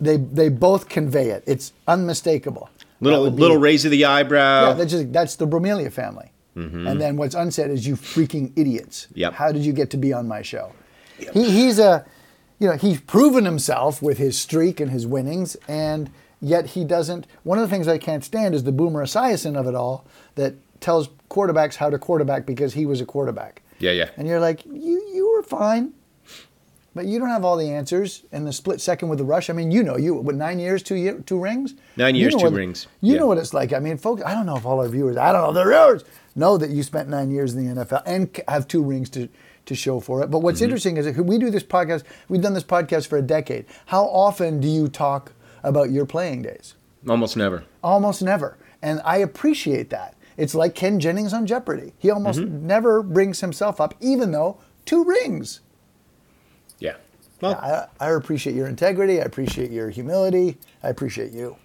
[0.00, 1.44] They they both convey it.
[1.46, 2.70] It's unmistakable.
[3.00, 4.68] Little be- little raise of the eyebrow.
[4.68, 6.30] yeah, that's just that's the Bromelia family.
[6.56, 6.86] Mm-hmm.
[6.86, 9.06] And then what's unsaid is you freaking idiots.
[9.14, 9.34] Yep.
[9.34, 10.72] How did you get to be on my show?
[11.32, 12.04] He, he's a,
[12.58, 16.10] you know, he's proven himself with his streak and his winnings, and
[16.40, 17.26] yet he doesn't.
[17.44, 20.04] One of the things I can't stand is the Boomer Esiason of it all
[20.34, 23.62] that tells quarterbacks how to quarterback because he was a quarterback.
[23.78, 24.10] Yeah, yeah.
[24.16, 25.92] And you're like, you you were fine,
[26.98, 29.48] but you don't have all the answers in the split second with the rush.
[29.50, 31.74] I mean, you know, you what nine years, two year, two rings.
[31.96, 32.88] Nine You years, know two what- rings.
[33.00, 33.20] You Yeah.
[33.20, 33.72] know what it's like.
[33.72, 36.04] I mean, folks, I don't know if all our viewers, I don't know, the viewers
[36.34, 39.28] know that you spent nine years in the NFL and have two rings to,
[39.66, 40.30] to show for it.
[40.30, 40.64] But what's Mm-hmm.
[40.64, 43.64] interesting is that we do this podcast, we've done this podcast for a decade.
[43.86, 45.32] How often do you talk
[45.62, 46.74] about your playing days?
[47.08, 47.62] Almost never.
[47.84, 48.58] Almost never.
[48.82, 50.14] And I appreciate that.
[50.36, 51.92] It's like Ken Jennings on Jeopardy.
[51.98, 52.66] He almost Mm-hmm.
[52.66, 55.60] never brings himself up, even though two rings.
[57.40, 57.86] Yeah.
[58.00, 59.20] I, I appreciate your integrity.
[59.20, 60.58] I appreciate your humility.
[60.82, 61.56] I appreciate you.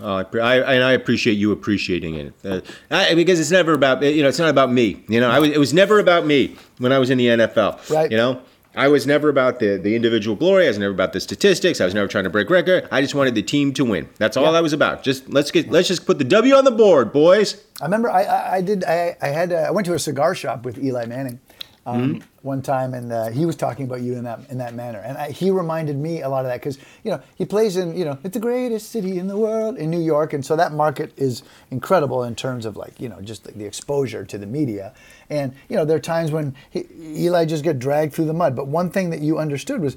[0.00, 2.60] Oh, I, I, and I appreciate you appreciating it uh,
[2.90, 5.04] I, because it's never about you know it's not about me.
[5.06, 7.90] You know, I was, it was never about me when I was in the NFL.
[7.90, 8.10] Right.
[8.10, 8.40] You know,
[8.74, 10.64] I was never about the the individual glory.
[10.64, 11.78] I was never about the statistics.
[11.78, 12.88] I was never trying to break record.
[12.90, 14.08] I just wanted the team to win.
[14.16, 14.58] That's all Yeah.
[14.58, 15.02] I was about.
[15.02, 17.62] Just let's get let's just put the W on the board, boys.
[17.82, 20.34] I remember I, I, I did I, I had uh, I went to a cigar
[20.34, 21.38] shop with Eli Manning
[21.84, 25.00] um, one time, and uh, he was talking about you in that in that manner,
[25.00, 27.96] and I, he reminded me a lot of that because you know he plays in
[27.96, 30.72] you know it's the greatest city in the world in New York, and so that
[30.72, 34.46] market is incredible in terms of like you know just the, the exposure to the
[34.46, 34.94] media,
[35.28, 38.54] and you know there are times when he, Eli just got dragged through the mud,
[38.54, 39.96] but one thing that you understood was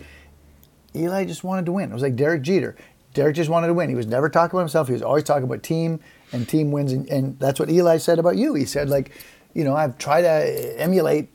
[0.96, 1.92] Eli just wanted to win.
[1.92, 2.76] It was like Derek Jeter.
[3.14, 3.90] Derek just wanted to win.
[3.90, 4.88] He was never talking about himself.
[4.88, 6.00] He was always talking about team
[6.32, 6.92] and team wins.
[6.92, 8.54] And, and that's what Eli said about you.
[8.56, 9.12] He said, like,
[9.54, 11.30] you know, I've tried to emulate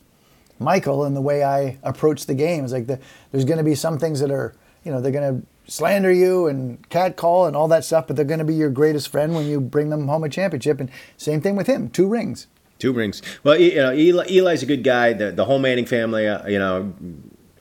[0.60, 2.62] Michael in the way I approach the game.
[2.64, 3.00] It's like the,
[3.32, 4.54] there's going to be some things that are,
[4.84, 8.24] you know, they're going to slander you and catcall and all that stuff, but they're
[8.24, 10.78] going to be your greatest friend when you bring them home a championship.
[10.80, 12.46] And same thing with him, two rings.
[12.78, 13.20] Two rings.
[13.44, 15.12] Well, you know, Eli, Eli's a good guy.
[15.12, 16.94] The the whole Manning family, uh, you know,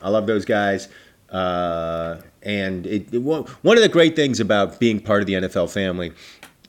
[0.01, 0.87] I love those guys.
[1.29, 5.33] Uh, and it, it, one one of the great things about being part of the
[5.33, 6.13] NFL family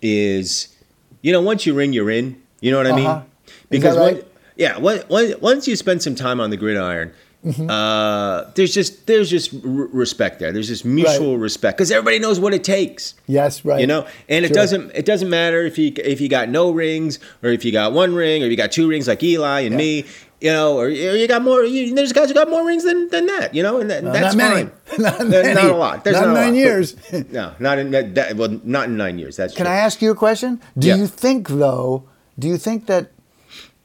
[0.02, 0.76] is,
[1.22, 2.42] you know, once you ring, you're in.
[2.60, 3.18] You know what I Uh-huh.
[3.20, 3.24] mean?
[3.70, 4.26] Because right?
[4.60, 7.10] Yeah, when- when- once you spend some time on the gridiron.
[7.42, 7.70] Mm-hmm.
[7.70, 9.60] Uh, there's just there's just r-
[10.04, 10.52] respect there.
[10.52, 11.42] There's just mutual Right.
[11.48, 13.14] respect because everybody knows what it takes.
[13.26, 13.80] Yes, right.
[13.80, 14.56] You know, and it Sure.
[14.56, 17.94] doesn't it doesn't matter if you if you got no rings or if you got
[17.94, 19.78] one ring or you got two rings like Eli and Yeah.
[19.78, 20.04] me.
[20.42, 21.64] You know, or you you got more.
[21.64, 23.54] You, there's guys who got more rings than, than that.
[23.54, 24.68] You know, and that, No, that's not many.
[24.84, 25.02] fine.
[25.06, 25.54] Not Uh, many.
[25.54, 26.04] Not a lot.
[26.04, 26.58] There's Not not, nine lot.
[26.64, 26.96] years.
[27.30, 28.36] no, not in that, that.
[28.36, 29.36] Well, not in nine years.
[29.36, 29.74] That's Can true.
[29.74, 30.60] I ask you a question?
[30.78, 30.96] Do Yeah.
[30.96, 32.04] you think, though,
[32.38, 33.12] do you think that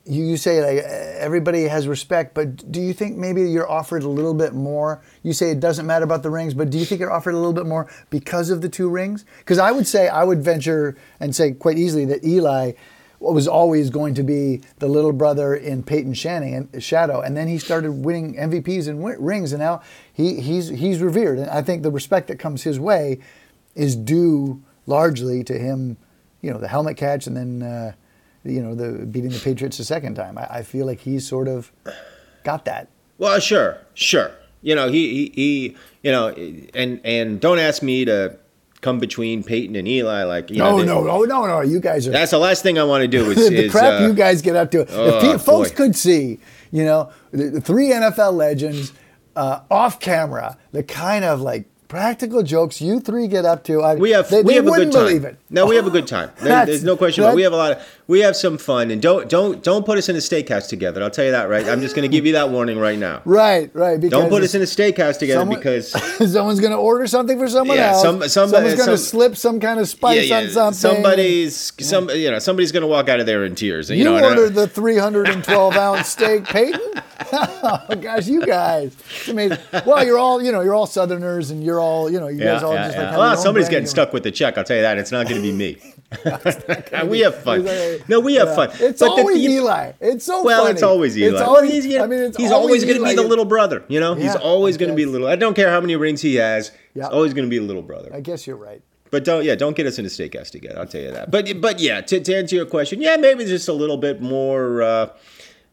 [0.06, 4.10] you, you say like everybody has respect, but do you think maybe you're offered a
[4.10, 5.02] little bit more?
[5.24, 7.38] You say it doesn't matter about the rings, but do you think you're offered a
[7.38, 9.26] little bit more because of the two rings?
[9.40, 12.74] Because I would say I would venture and say quite easily that Eli
[13.20, 17.48] was always going to be the little brother in Peyton Shanning and Shadow, and then
[17.48, 19.82] he started winning MVPs and rings, and now
[20.14, 23.20] he, he's he's revered, and I think the respect that comes his way
[23.74, 25.98] is due largely to him,
[26.42, 27.94] you know, the helmet catch, and then uh,
[28.46, 30.38] you know the beating the Patriots the second time.
[30.38, 31.72] I, I feel like he's sort of
[32.44, 32.88] got that.
[33.18, 34.32] Well, sure, sure.
[34.62, 36.30] You know, he, he, he, you know,
[36.74, 38.38] and and don't ask me to
[38.82, 40.24] come between Peyton and Eli.
[40.24, 41.62] Like, you No, know, they- no, no, no, no.
[41.62, 44.02] You guys are That's the last thing I want to do is, the is, crap
[44.02, 44.86] uh, you guys get up to.
[44.96, 46.40] oh, pe- folks could see,
[46.72, 48.92] you know, the, the three NFL legends
[49.36, 53.82] uh, off camera, the kind of like practical jokes you three get up to.
[53.82, 55.08] I, We have they, we they have a wouldn't good time.
[55.08, 55.38] believe it.
[55.52, 56.32] No, we have a good time.
[56.42, 57.34] There- there's no question about.
[57.34, 57.36] it.
[57.36, 60.10] We have a lot of we have some fun, and don't don't don't put us
[60.10, 61.02] in a steakhouse together.
[61.02, 61.68] I'll tell you that right.
[61.68, 63.22] I'm just going to give you that warning right now.
[63.26, 64.00] Right, right.
[64.00, 65.90] Because Don't put us in a steakhouse together someone- because
[66.32, 68.02] someone's going to order something for someone Yeah, else.
[68.04, 70.74] some- somebody- Someone's uh, going to some- slip some kind of spice on something.
[70.74, 73.90] somebody's some you know somebody's going to walk out of there in tears.
[73.90, 76.80] You, You know, ordered the 312 ounce steak, Peyton.
[77.34, 78.96] oh gosh, you guys!
[79.16, 79.58] It's amazing.
[79.86, 82.54] Well, you're all you know, you're all Southerners, and you're all you know, you Yeah,
[82.56, 83.18] guys all yeah, just like.
[83.18, 84.58] well, somebody's getting stuck with the check.
[84.58, 84.98] I'll tell you that.
[84.98, 85.78] It's not going to be me.
[87.08, 87.68] We have fun.
[88.08, 88.56] No, we have Yeah.
[88.56, 88.70] fun.
[88.80, 89.92] It's But always you- Eli.
[90.00, 90.74] It's so Well, funny.
[90.74, 91.32] it's always Eli.
[91.34, 93.46] It's always, he's, you know, I mean, it's he's always going to be the little
[93.46, 93.84] brother.
[93.88, 95.28] You know, he's always going to be little.
[95.28, 96.72] I don't care how many rings he has.
[96.94, 97.04] Yeah.
[97.04, 98.12] He's always going to be a little brother.
[98.14, 98.82] I guess you're right.
[99.12, 100.80] But don't, yeah, don't get us in a steakhouse together.
[100.80, 101.32] I'll tell you that.
[101.32, 104.82] But, but yeah, to, to answer your question, yeah, maybe just a little bit more,
[104.82, 105.08] uh,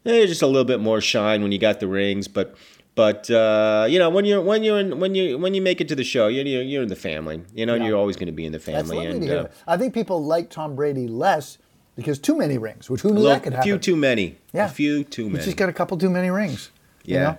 [0.06, 2.28] eh, just a little bit more shine when you got the rings.
[2.28, 2.54] But,
[2.94, 5.88] but uh, you know, when you're when you're in, when you when you make it
[5.88, 7.42] to the show, you're you're, you're in the family.
[7.54, 7.86] You know, Yeah.
[7.86, 9.06] you're always going to be in the That's family.
[9.08, 9.48] lovely and uh.
[9.66, 11.58] I think people like Tom Brady less
[11.96, 12.90] because too many rings.
[12.90, 13.68] Which who knew a that could little- happen?
[13.70, 14.36] few too many.
[14.52, 14.66] Yeah.
[14.66, 15.44] A few too He's many.
[15.44, 16.70] just got a couple too many rings.
[17.04, 17.22] you Yeah.
[17.22, 17.38] know?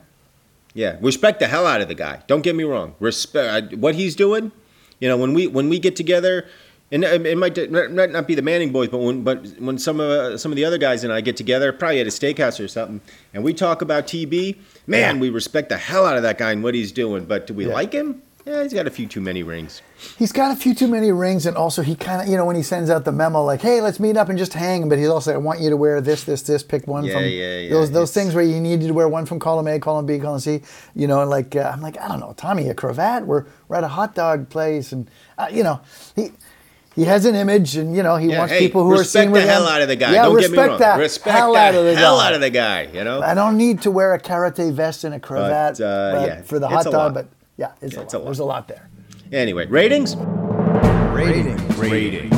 [0.76, 2.24] Yeah, respect the hell out of the guy.
[2.26, 2.95] Don't get me wrong.
[2.99, 4.51] Respect what he's doing.
[4.99, 6.47] You know, when we when we get together,
[6.94, 7.58] and it it might
[8.12, 10.64] not be the Manning boys, but when but when some of uh, some of the
[10.64, 13.02] other guys and I get together, probably at a steakhouse or something,
[13.34, 15.22] and we talk about TB, man, Yeah.
[15.22, 17.26] we respect the hell out of that guy and what he's doing.
[17.26, 17.74] But do we Yeah.
[17.74, 18.22] like him?
[18.46, 19.82] Yeah, he's got a few too many rings.
[20.20, 22.58] He's got a few too many rings, and also he kind of, you know, when
[22.58, 25.08] he sends out the memo like, "Hey, let's meet up and just hang," but he's
[25.08, 26.62] also, "I want you to wear this, this, this.
[26.62, 27.30] Pick one Yeah, from yeah,
[27.60, 27.70] yeah.
[27.70, 30.41] those those things where you need to wear one from column A, column B, column
[30.41, 30.62] C."
[30.94, 33.26] You know, and like uh, I'm like, I don't know, Tommy, a cravat.
[33.26, 35.80] We're we're at a hot dog place, and uh, you know,
[36.18, 36.32] he.
[36.96, 39.32] He has an image, and you know he Yeah, wants hey, people who are seen
[39.32, 39.48] with him.
[39.48, 40.14] respect the hell out of the guy.
[40.14, 40.80] Yeah, Don't respect get me wrong.
[40.80, 42.28] that respect hell the out of the hell guy.
[42.28, 42.82] out of the guy.
[42.94, 43.22] You know.
[43.22, 46.41] I don't need to wear a karate vest and a cravat But, uh, but yeah,
[46.44, 47.28] for the hot dog, but
[47.58, 48.20] yeah, it's, Yeah, a, it's lot.
[48.20, 48.26] a lot.
[48.26, 48.89] There's a lot there.
[49.32, 50.16] Anyway, ratings.
[50.16, 51.62] Ratings.
[51.78, 52.32] Ratings.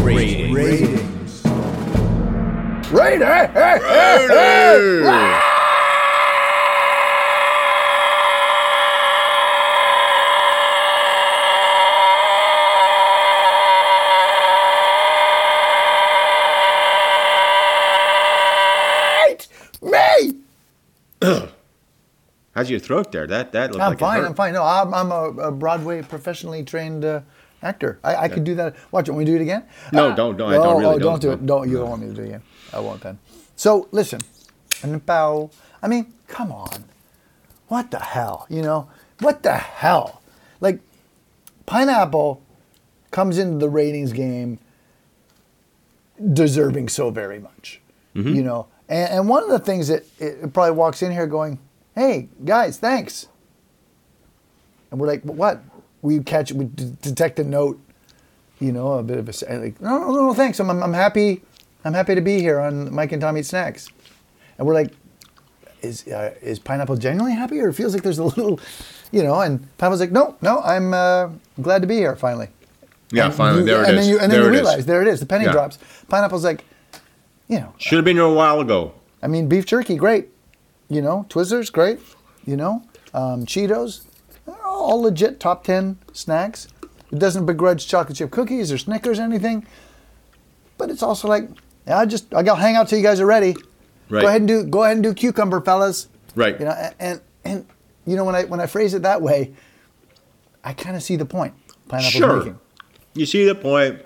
[0.00, 0.54] Ratings.
[0.54, 1.44] Ratings.
[2.90, 3.20] Rating.
[3.20, 5.02] Hey, hey, hey, hey.
[5.02, 5.38] Me.
[22.58, 23.24] How's your throat there?
[23.24, 24.24] That that looked I'm like fine.
[24.24, 24.52] I'm fine.
[24.52, 27.20] No, I'm, I'm a, a Broadway professionally trained uh,
[27.62, 28.00] actor.
[28.02, 28.74] I, I could do that.
[28.90, 29.12] Watch it.
[29.12, 29.62] Want me to do it again?
[29.92, 30.50] No, don't- don't.
[30.50, 31.20] I don't oh, really oh, don't don't.
[31.20, 31.46] do it.
[31.46, 31.70] Don't.
[31.70, 32.42] You don't want me to do it again.
[32.72, 33.20] I won't then.
[33.54, 34.22] So listen,
[34.82, 35.52] and bow.
[35.80, 36.82] I mean, come on.
[37.68, 38.44] What the hell?
[38.50, 38.88] You know,
[39.20, 40.20] what the hell?
[40.60, 40.80] Like,
[41.64, 42.42] pineapple
[43.12, 44.58] comes into the ratings game
[46.32, 47.80] deserving so very much.
[48.16, 48.34] Mm-hmm.
[48.34, 51.60] You know, and, and one of the things that it probably walks in here going,
[51.98, 53.26] "Hey guys, thanks,"
[54.90, 55.60] and we're like, "What?"
[56.00, 57.80] We catch, we d- detect a note,
[58.60, 60.60] you know, a bit of a like, "No, no, no, thanks.
[60.60, 61.42] I'm, I'm, I'm happy.
[61.84, 63.88] I'm happy to be here on Mike and Tom Eat Snacks,"
[64.58, 64.92] and we're like,
[65.82, 68.60] "Is uh, is pineapple genuinely happy, or it feels like there's a little,
[69.10, 71.30] you know?" And pineapple's like, "No, no, I'm uh,
[71.60, 72.48] glad to be here finally."
[73.10, 74.04] Yeah, And finally, you- there it and is.
[74.06, 74.60] Then you, and then there you it is.
[74.62, 75.18] realize there it is.
[75.20, 75.52] The penny Yeah.
[75.52, 75.78] drops.
[76.08, 76.62] Pineapple's like,
[77.48, 78.92] you know, Should have been here a while ago.
[79.22, 80.28] I mean, beef jerky, great.
[80.88, 81.98] You know, Twizzlers, great.
[82.46, 82.82] You know,
[83.12, 84.06] um, Cheetos,
[84.64, 86.68] all legit top ten snacks.
[87.12, 89.66] It doesn't begrudge chocolate chip cookies or Snickers or anything.
[90.78, 91.48] But it's also like,
[91.86, 93.56] yeah, I just I gotta hang out till you guys are ready.
[94.08, 94.22] Right.
[94.22, 96.08] Go ahead and do go ahead and do cucumber, fellas.
[96.34, 96.58] Right.
[96.58, 97.66] You know, and and,
[98.06, 99.52] you know when I when I phrase it that way,
[100.64, 101.54] I kind of see the point
[101.88, 102.36] pineapple's Sure.
[102.38, 102.58] making.
[103.14, 104.00] You see the point.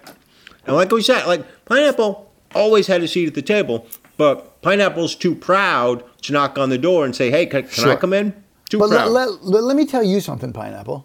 [0.66, 5.14] And like we said, like pineapple always had a seat at the table, but pineapple's
[5.14, 8.32] too proud to knock on the door and say, "Hey, can, can I come in?"
[8.68, 9.10] Too But proud.
[9.10, 11.04] let, let, let, me tell you something, pineapple.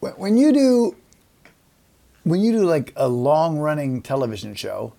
[0.00, 0.96] When, you do,
[2.24, 4.94] when you do like a long running television show,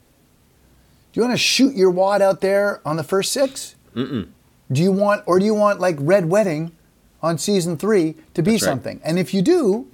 [1.12, 3.76] Do you want to shoot your wad out there on the first six?
[3.96, 4.30] Mm-mm.
[4.72, 6.72] Do you want, or do you want like Red Wedding
[7.22, 8.60] on season three to be right.
[8.60, 9.02] something?
[9.04, 9.88] And if you do,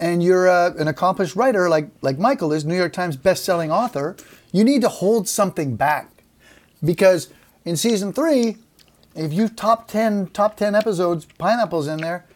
[0.00, 4.16] and you're uh, an accomplished writer like like Michael is, New York Times best-selling author,
[4.52, 6.22] you need to hold something back
[6.84, 7.28] because
[7.64, 8.56] in season three,
[9.14, 12.26] if you top ten top ten episodes, pineapples in there,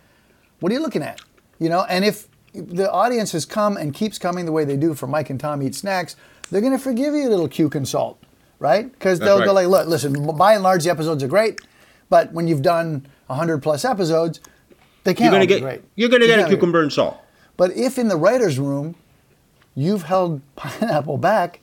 [0.60, 1.20] what are you looking at?
[1.58, 4.94] You know, and if the audience has come and keeps coming the way they do
[4.94, 6.16] for Mike and Tom Eat Snacks,
[6.50, 8.22] they're going to forgive you a little Q consult,
[8.58, 8.90] right?
[8.90, 11.60] Because they'll go like, look, listen, by and large, the episodes are great,
[12.08, 14.40] but when you've done 100 plus episodes,
[15.04, 15.82] they can't You're gonna get great.
[15.96, 17.18] you're gonna get a cucumber and salt.
[17.56, 18.94] But if in the writer's room
[19.74, 21.60] you've held pineapple back,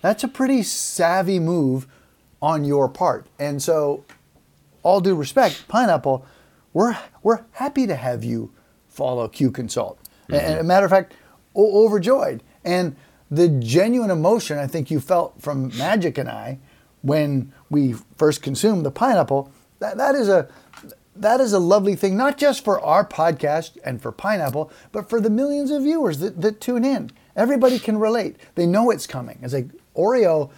[0.00, 1.86] that's a pretty savvy move
[2.42, 3.26] on your part.
[3.38, 4.04] And so,
[4.82, 6.26] all due respect, pineapple,
[6.72, 8.50] we're we're happy to have you
[8.88, 9.98] follow Q Consult.
[10.28, 10.60] And- And mm-hmm.
[10.60, 11.14] a matter of fact,
[11.54, 12.42] o- overjoyed.
[12.64, 12.96] And
[13.30, 16.58] the genuine emotion I think you felt from Magic and I
[17.02, 20.48] when we first consumed the pineapple, that, that is a
[21.16, 25.20] that is a lovely thing, not just for our podcast and for Pineapple, but for
[25.20, 27.10] the millions of viewers that, that tune in.
[27.36, 28.36] Everybody can relate.
[28.54, 29.38] They know it's coming.
[29.42, 30.50] It's like Oreo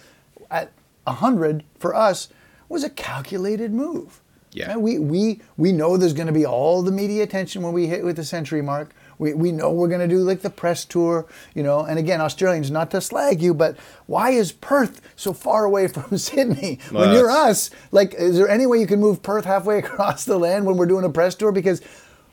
[0.49, 0.71] at
[1.03, 2.29] 100 for us
[2.69, 4.21] was a calculated move.
[4.51, 4.75] Yeah.
[4.77, 8.03] We, we, we know there's going to be all the media attention when we hit
[8.03, 8.93] with the century mark.
[9.19, 11.81] We, we know we're going to do like the press tour, you know.
[11.85, 16.17] And again, Australians, not to slag you, but why is Perth so far away from
[16.17, 16.79] Sydney?
[16.91, 20.37] when you're us, like, is there any way you can move Perth halfway across the
[20.37, 21.51] land when we're doing a press tour?
[21.51, 21.81] Because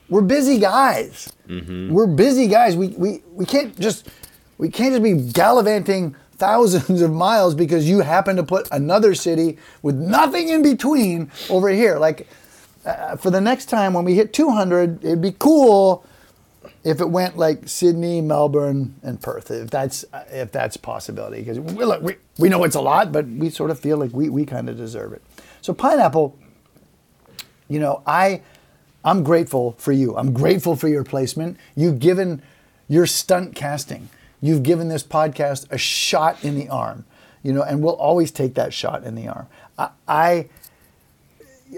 [0.08, 1.32] we're busy guys.
[1.92, 2.76] We're busy guys.
[2.76, 4.08] We, we, we can't just
[4.58, 9.58] we can't just be gallivanting thousands of miles because you happen to put another city
[9.82, 11.98] with nothing in between over here.
[11.98, 12.28] Like
[12.84, 16.04] uh, for the next time when we hit 200, it'd be cool
[16.84, 19.50] if it went like Sydney, Melbourne, and Perth.
[19.50, 23.26] If that's if that's possibility, because we, look, we we know it's a lot, but
[23.26, 25.22] we sort of feel like we we kind of deserve it.
[25.62, 26.38] So pineapple,
[27.68, 28.42] you know, I
[29.04, 30.16] I'm grateful for you.
[30.16, 31.58] I'm grateful for your placement.
[31.74, 32.42] You've given
[32.88, 34.08] your stunt casting.
[34.40, 37.06] You've given this podcast a shot in the arm,
[37.42, 39.46] you know, and we'll always take that shot in the arm.
[39.78, 40.48] I, I,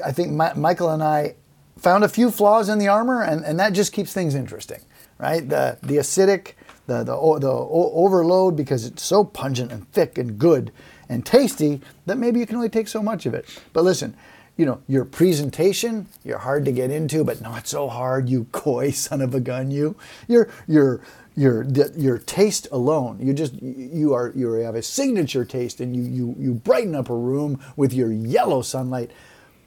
[0.05, 1.35] I think Mi- Michael and I
[1.79, 4.81] found a few flaws in the armor, and, and that just keeps things interesting,
[5.19, 5.49] right?
[5.49, 6.53] The the acidic,
[6.87, 10.73] the the the overload because it's so pungent and thick and good
[11.09, 13.47] and tasty that maybe you can only take so much of it.
[13.73, 14.17] But listen,
[14.57, 18.29] you know your presentation, you're hard to get into, but not so hard.
[18.29, 19.97] You coy son of a gun, you.
[20.29, 21.01] Your your
[21.37, 21.65] your
[21.97, 26.37] your taste alone, you just you are you have a signature taste, and you you
[26.39, 29.11] you brighten up a room with your yellow sunlight.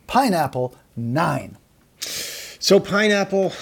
[0.07, 1.57] Pineapple nine.
[1.99, 3.53] So pineapple.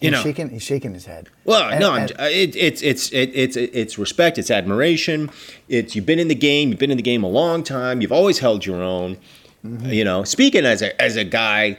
[0.00, 0.50] You he's know, shaking.
[0.50, 1.28] He's shaking his head.
[1.44, 5.30] Well, And- no, and- uh, it, it's it's it, it's it's respect, it's admiration.
[5.68, 8.12] It's you've been in the game, you've been in the game a long time, you've
[8.12, 9.16] always held your own.
[9.64, 9.86] Mm-hmm.
[9.90, 11.78] You know, speaking as a as a guy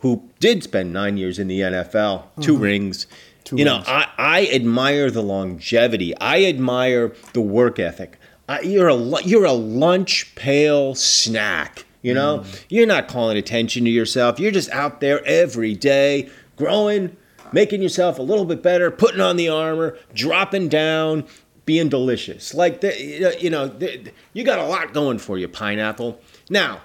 [0.00, 3.04] who did spend nine years in the NFL, 2 rings.
[3.04, 3.14] Mm-hmm.
[3.44, 3.82] Two you know.
[3.86, 6.16] I, I admire the longevity.
[6.18, 8.18] I admire the work ethic.
[8.48, 11.84] I, you're a you're a lunch pail snack.
[12.00, 12.64] You know, Mm.
[12.70, 14.38] you're not calling attention to yourself.
[14.38, 17.16] You're just out there every day, growing,
[17.52, 21.26] making yourself a little bit better, putting on the armor, dropping down,
[21.64, 22.54] being delicious.
[22.54, 22.98] Like the,
[23.40, 26.20] you know- you the, you got a lot going for you, pineapple.
[26.48, 26.80] Now,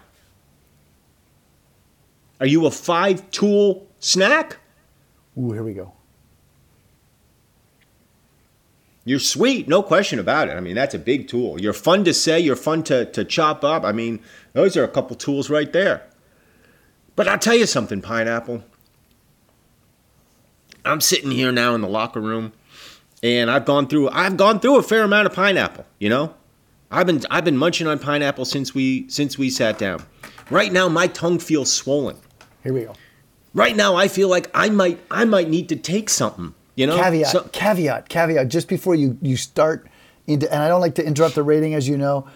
[2.40, 4.58] are you a five tool snack?
[5.38, 5.94] Ooh, here we go.
[9.06, 10.52] You're sweet, no question about it.
[10.54, 11.60] I mean, that's a big tool.
[11.60, 13.84] You're fun to say, you're fun to, to chop up.
[13.84, 14.22] I mean,
[14.54, 16.08] those are a couple tools right there.
[17.16, 18.64] But I'll tell you something, Pineapple.
[20.86, 22.54] I'm sitting here now in the locker room,
[23.22, 26.34] and I've gone through I've gone through a fair amount of pineapple, you know?
[26.92, 30.04] I've been I've been munching on pineapple since we since we sat down.
[30.50, 32.18] Right now my tongue feels swollen.
[32.64, 32.94] Here we go.
[33.54, 36.98] Right now I feel like I might I might need to take something, you know?
[36.98, 38.50] caveat, So- caveat, caveat.
[38.50, 39.88] Just before you you start
[40.28, 42.28] into, and I don't like to interrupt the rating, as you know,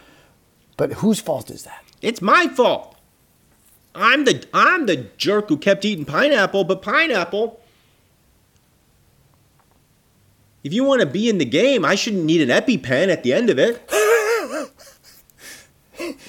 [0.75, 1.83] but whose fault is that?
[2.01, 2.95] It's my fault.
[3.93, 7.59] I'm the I'm the jerk who kept eating pineapple, but pineapple.
[10.67, 13.31] If you want to be in the game, I shouldn't need an EpiPen at the
[13.31, 13.89] end of it.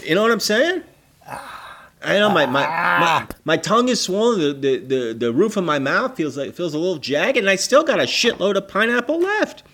[0.05, 0.85] you know what I'm saying?
[1.27, 4.39] I know my my, my, my tongue is swollen.
[4.39, 7.51] The, the, the, the roof of my mouth feels like feels a little jagged, and
[7.51, 9.65] I still got a shitload of pineapple left.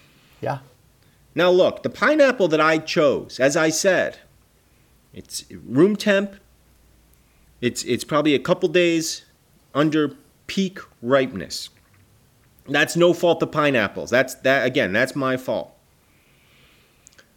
[0.40, 0.60] Yeah.
[1.34, 4.16] Now look, the pineapple that I chose, as I said,
[5.12, 6.36] it's room temp.
[7.60, 9.26] It's it's probably a couple days
[9.74, 11.68] under peak ripeness.
[12.66, 14.10] That's no fault of pineapples.
[14.10, 15.70] That's that again, that's my fault.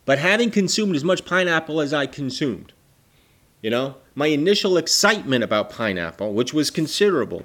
[0.05, 2.71] But having consumed as much pineapple as I consumed,
[3.61, 7.43] you know, my initial excitement about pineapple, which was considerable,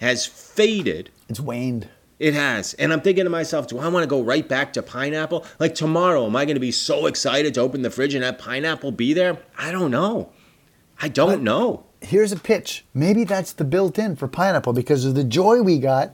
[0.00, 1.10] has faded.
[1.28, 1.88] It's waned.
[2.18, 2.74] It has.
[2.74, 5.46] And I'm thinking to myself, do I want to go right back to pineapple?
[5.58, 8.38] Like tomorrow, am I going to be so excited to open the fridge and have
[8.38, 9.38] pineapple be there?
[9.56, 10.30] I don't know.
[11.00, 11.84] I don't know.
[12.00, 12.84] Here's a pitch.
[12.92, 16.12] Maybe that's the built-in for pineapple because of the joy we got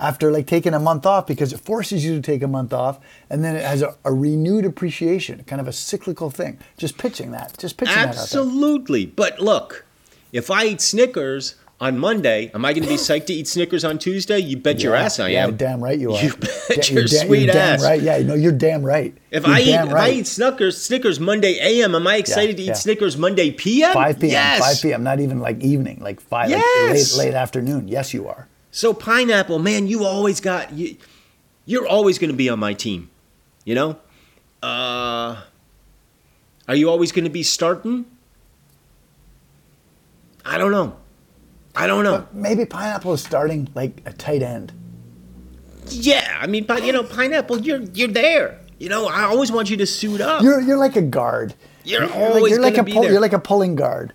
[0.00, 3.00] after like taking a month off because it forces you to take a month off
[3.28, 6.58] and then it has a, a renewed appreciation, kind of a cyclical thing.
[6.76, 7.56] Just pitching that.
[7.58, 8.08] Just pitching that.
[8.08, 9.06] Absolutely.
[9.06, 9.84] But look,
[10.32, 13.84] if I eat Snickers on Monday, am I going to be psyched to eat Snickers
[13.84, 14.38] on Tuesday?
[14.38, 15.56] You bet your ass I yeah, am.
[15.56, 16.22] damn right you are.
[16.22, 16.34] You
[16.68, 17.80] bet your da- sweet you're ass.
[17.80, 18.02] Damn right.
[18.02, 19.16] Yeah, no, you're damn right.
[19.30, 22.56] If You're I eat damn if I eat Snickers Snickers Monday AM, am I excited
[22.56, 22.72] to eat yeah.
[22.74, 23.94] Snickers Monday PM?
[23.94, 24.30] 5 p.m.
[24.30, 24.80] Yes.
[24.80, 25.02] 5 p.m.
[25.02, 27.88] Not even like evening, like five, like late, late afternoon.
[27.88, 28.48] Yes, you are.
[28.70, 30.96] So pineapple, man, you always got you.
[31.64, 33.10] You're always going to be on my team.
[33.64, 33.98] You know.
[34.62, 35.42] Uh,
[36.66, 38.06] are you always going to be starting?
[40.44, 40.96] I don't know.
[41.76, 42.26] I don't know.
[42.32, 44.72] Maybe pineapple is starting like a tight end.
[45.90, 48.58] Yeah, I mean, but you know, pineapple, you're you're there.
[48.78, 50.42] You know, I always want you to suit up.
[50.42, 51.54] You're you're like a guard.
[51.84, 54.12] You're like, always you're like a pull, you're like a pulling guard,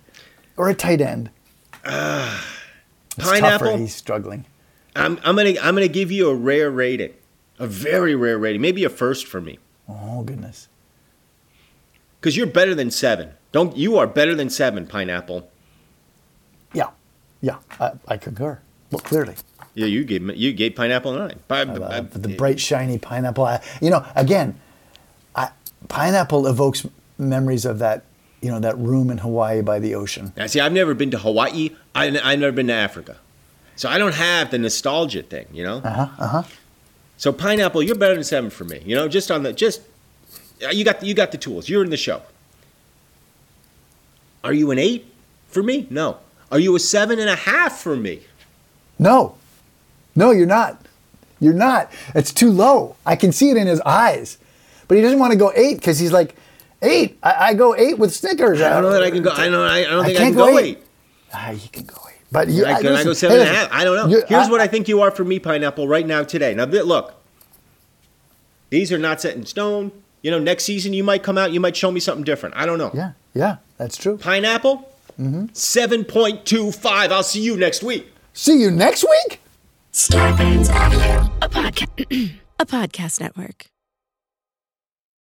[0.56, 1.30] or a tight end.
[3.16, 3.40] It's tougher.
[3.40, 3.76] pineapple.
[3.78, 4.44] He's struggling.
[4.96, 7.12] I'm I'm gonna I'm gonna give you a rare rating,
[7.58, 9.58] a very rare rating, maybe a first for me,
[9.88, 10.68] Oh goodness.
[12.20, 13.30] because you're better than seven.
[13.52, 15.48] Don't you are better than seven, pineapple.
[16.72, 16.90] Yeah,
[17.40, 17.58] yeah.
[17.80, 18.60] I, I concur.
[18.90, 19.34] Well, clearly,
[19.74, 21.40] Yeah, you gave me- you gave pineapple nine.
[21.48, 23.44] But, uh, the bright shiny pineapple.
[23.44, 24.60] I, you know, again,
[25.34, 25.50] I,
[25.88, 26.86] pineapple evokes
[27.18, 28.04] memories of that.
[28.44, 30.34] You know, that room in Hawaii by the ocean.
[30.36, 31.70] Now, see, I've never been to Hawaii.
[31.94, 33.16] I, I've never been to Africa,
[33.74, 35.46] so I don't have the nostalgia thing.
[35.50, 35.76] You know.
[35.78, 36.08] Uh huh.
[36.18, 36.42] Uh huh.
[37.16, 38.82] So pineapple, you're better than seven for me.
[38.84, 39.80] You know, just on the just
[40.62, 41.70] uh, you got you got the tools.
[41.70, 42.20] You're in the show.
[44.44, 45.06] Are you an eight
[45.48, 45.86] for me?
[45.88, 46.18] No.
[46.52, 48.20] Are you a seven and a half for me?
[48.98, 49.36] No,
[50.14, 50.84] no, you're not.
[51.40, 51.90] You're not.
[52.14, 52.96] It's too low.
[53.06, 54.36] I can see it in his eyes,
[54.86, 56.36] but he doesn't want to go eight because he's like,
[56.84, 57.18] eight.
[57.22, 58.60] I, I go eight with Snickers.
[58.60, 59.30] I don't know that I can go.
[59.30, 59.54] I don't.
[59.54, 60.78] I don't think I, can't can go, go eight.
[60.78, 60.84] eight.
[61.32, 62.20] Ah, you can go eight.
[62.30, 63.68] But you, I, can I listen, go hey, seven and a half?
[63.72, 64.20] I don't know.
[64.28, 66.54] Here's I- what I think you are for me, pineapple, right now today.
[66.54, 67.14] Now look,
[68.70, 69.92] these are not set in stone.
[70.22, 72.56] You know, next season you might come out, you might show me something different.
[72.56, 72.90] I don't know.
[72.94, 74.16] Yeah, yeah, that's true.
[74.18, 76.02] Pineapple, Mm-hmm.
[76.04, 77.12] point two five.
[77.12, 78.12] I'll see you next week.
[78.32, 79.40] See you next week.
[79.92, 83.66] Starburns Audio, a podcast, a podcast network.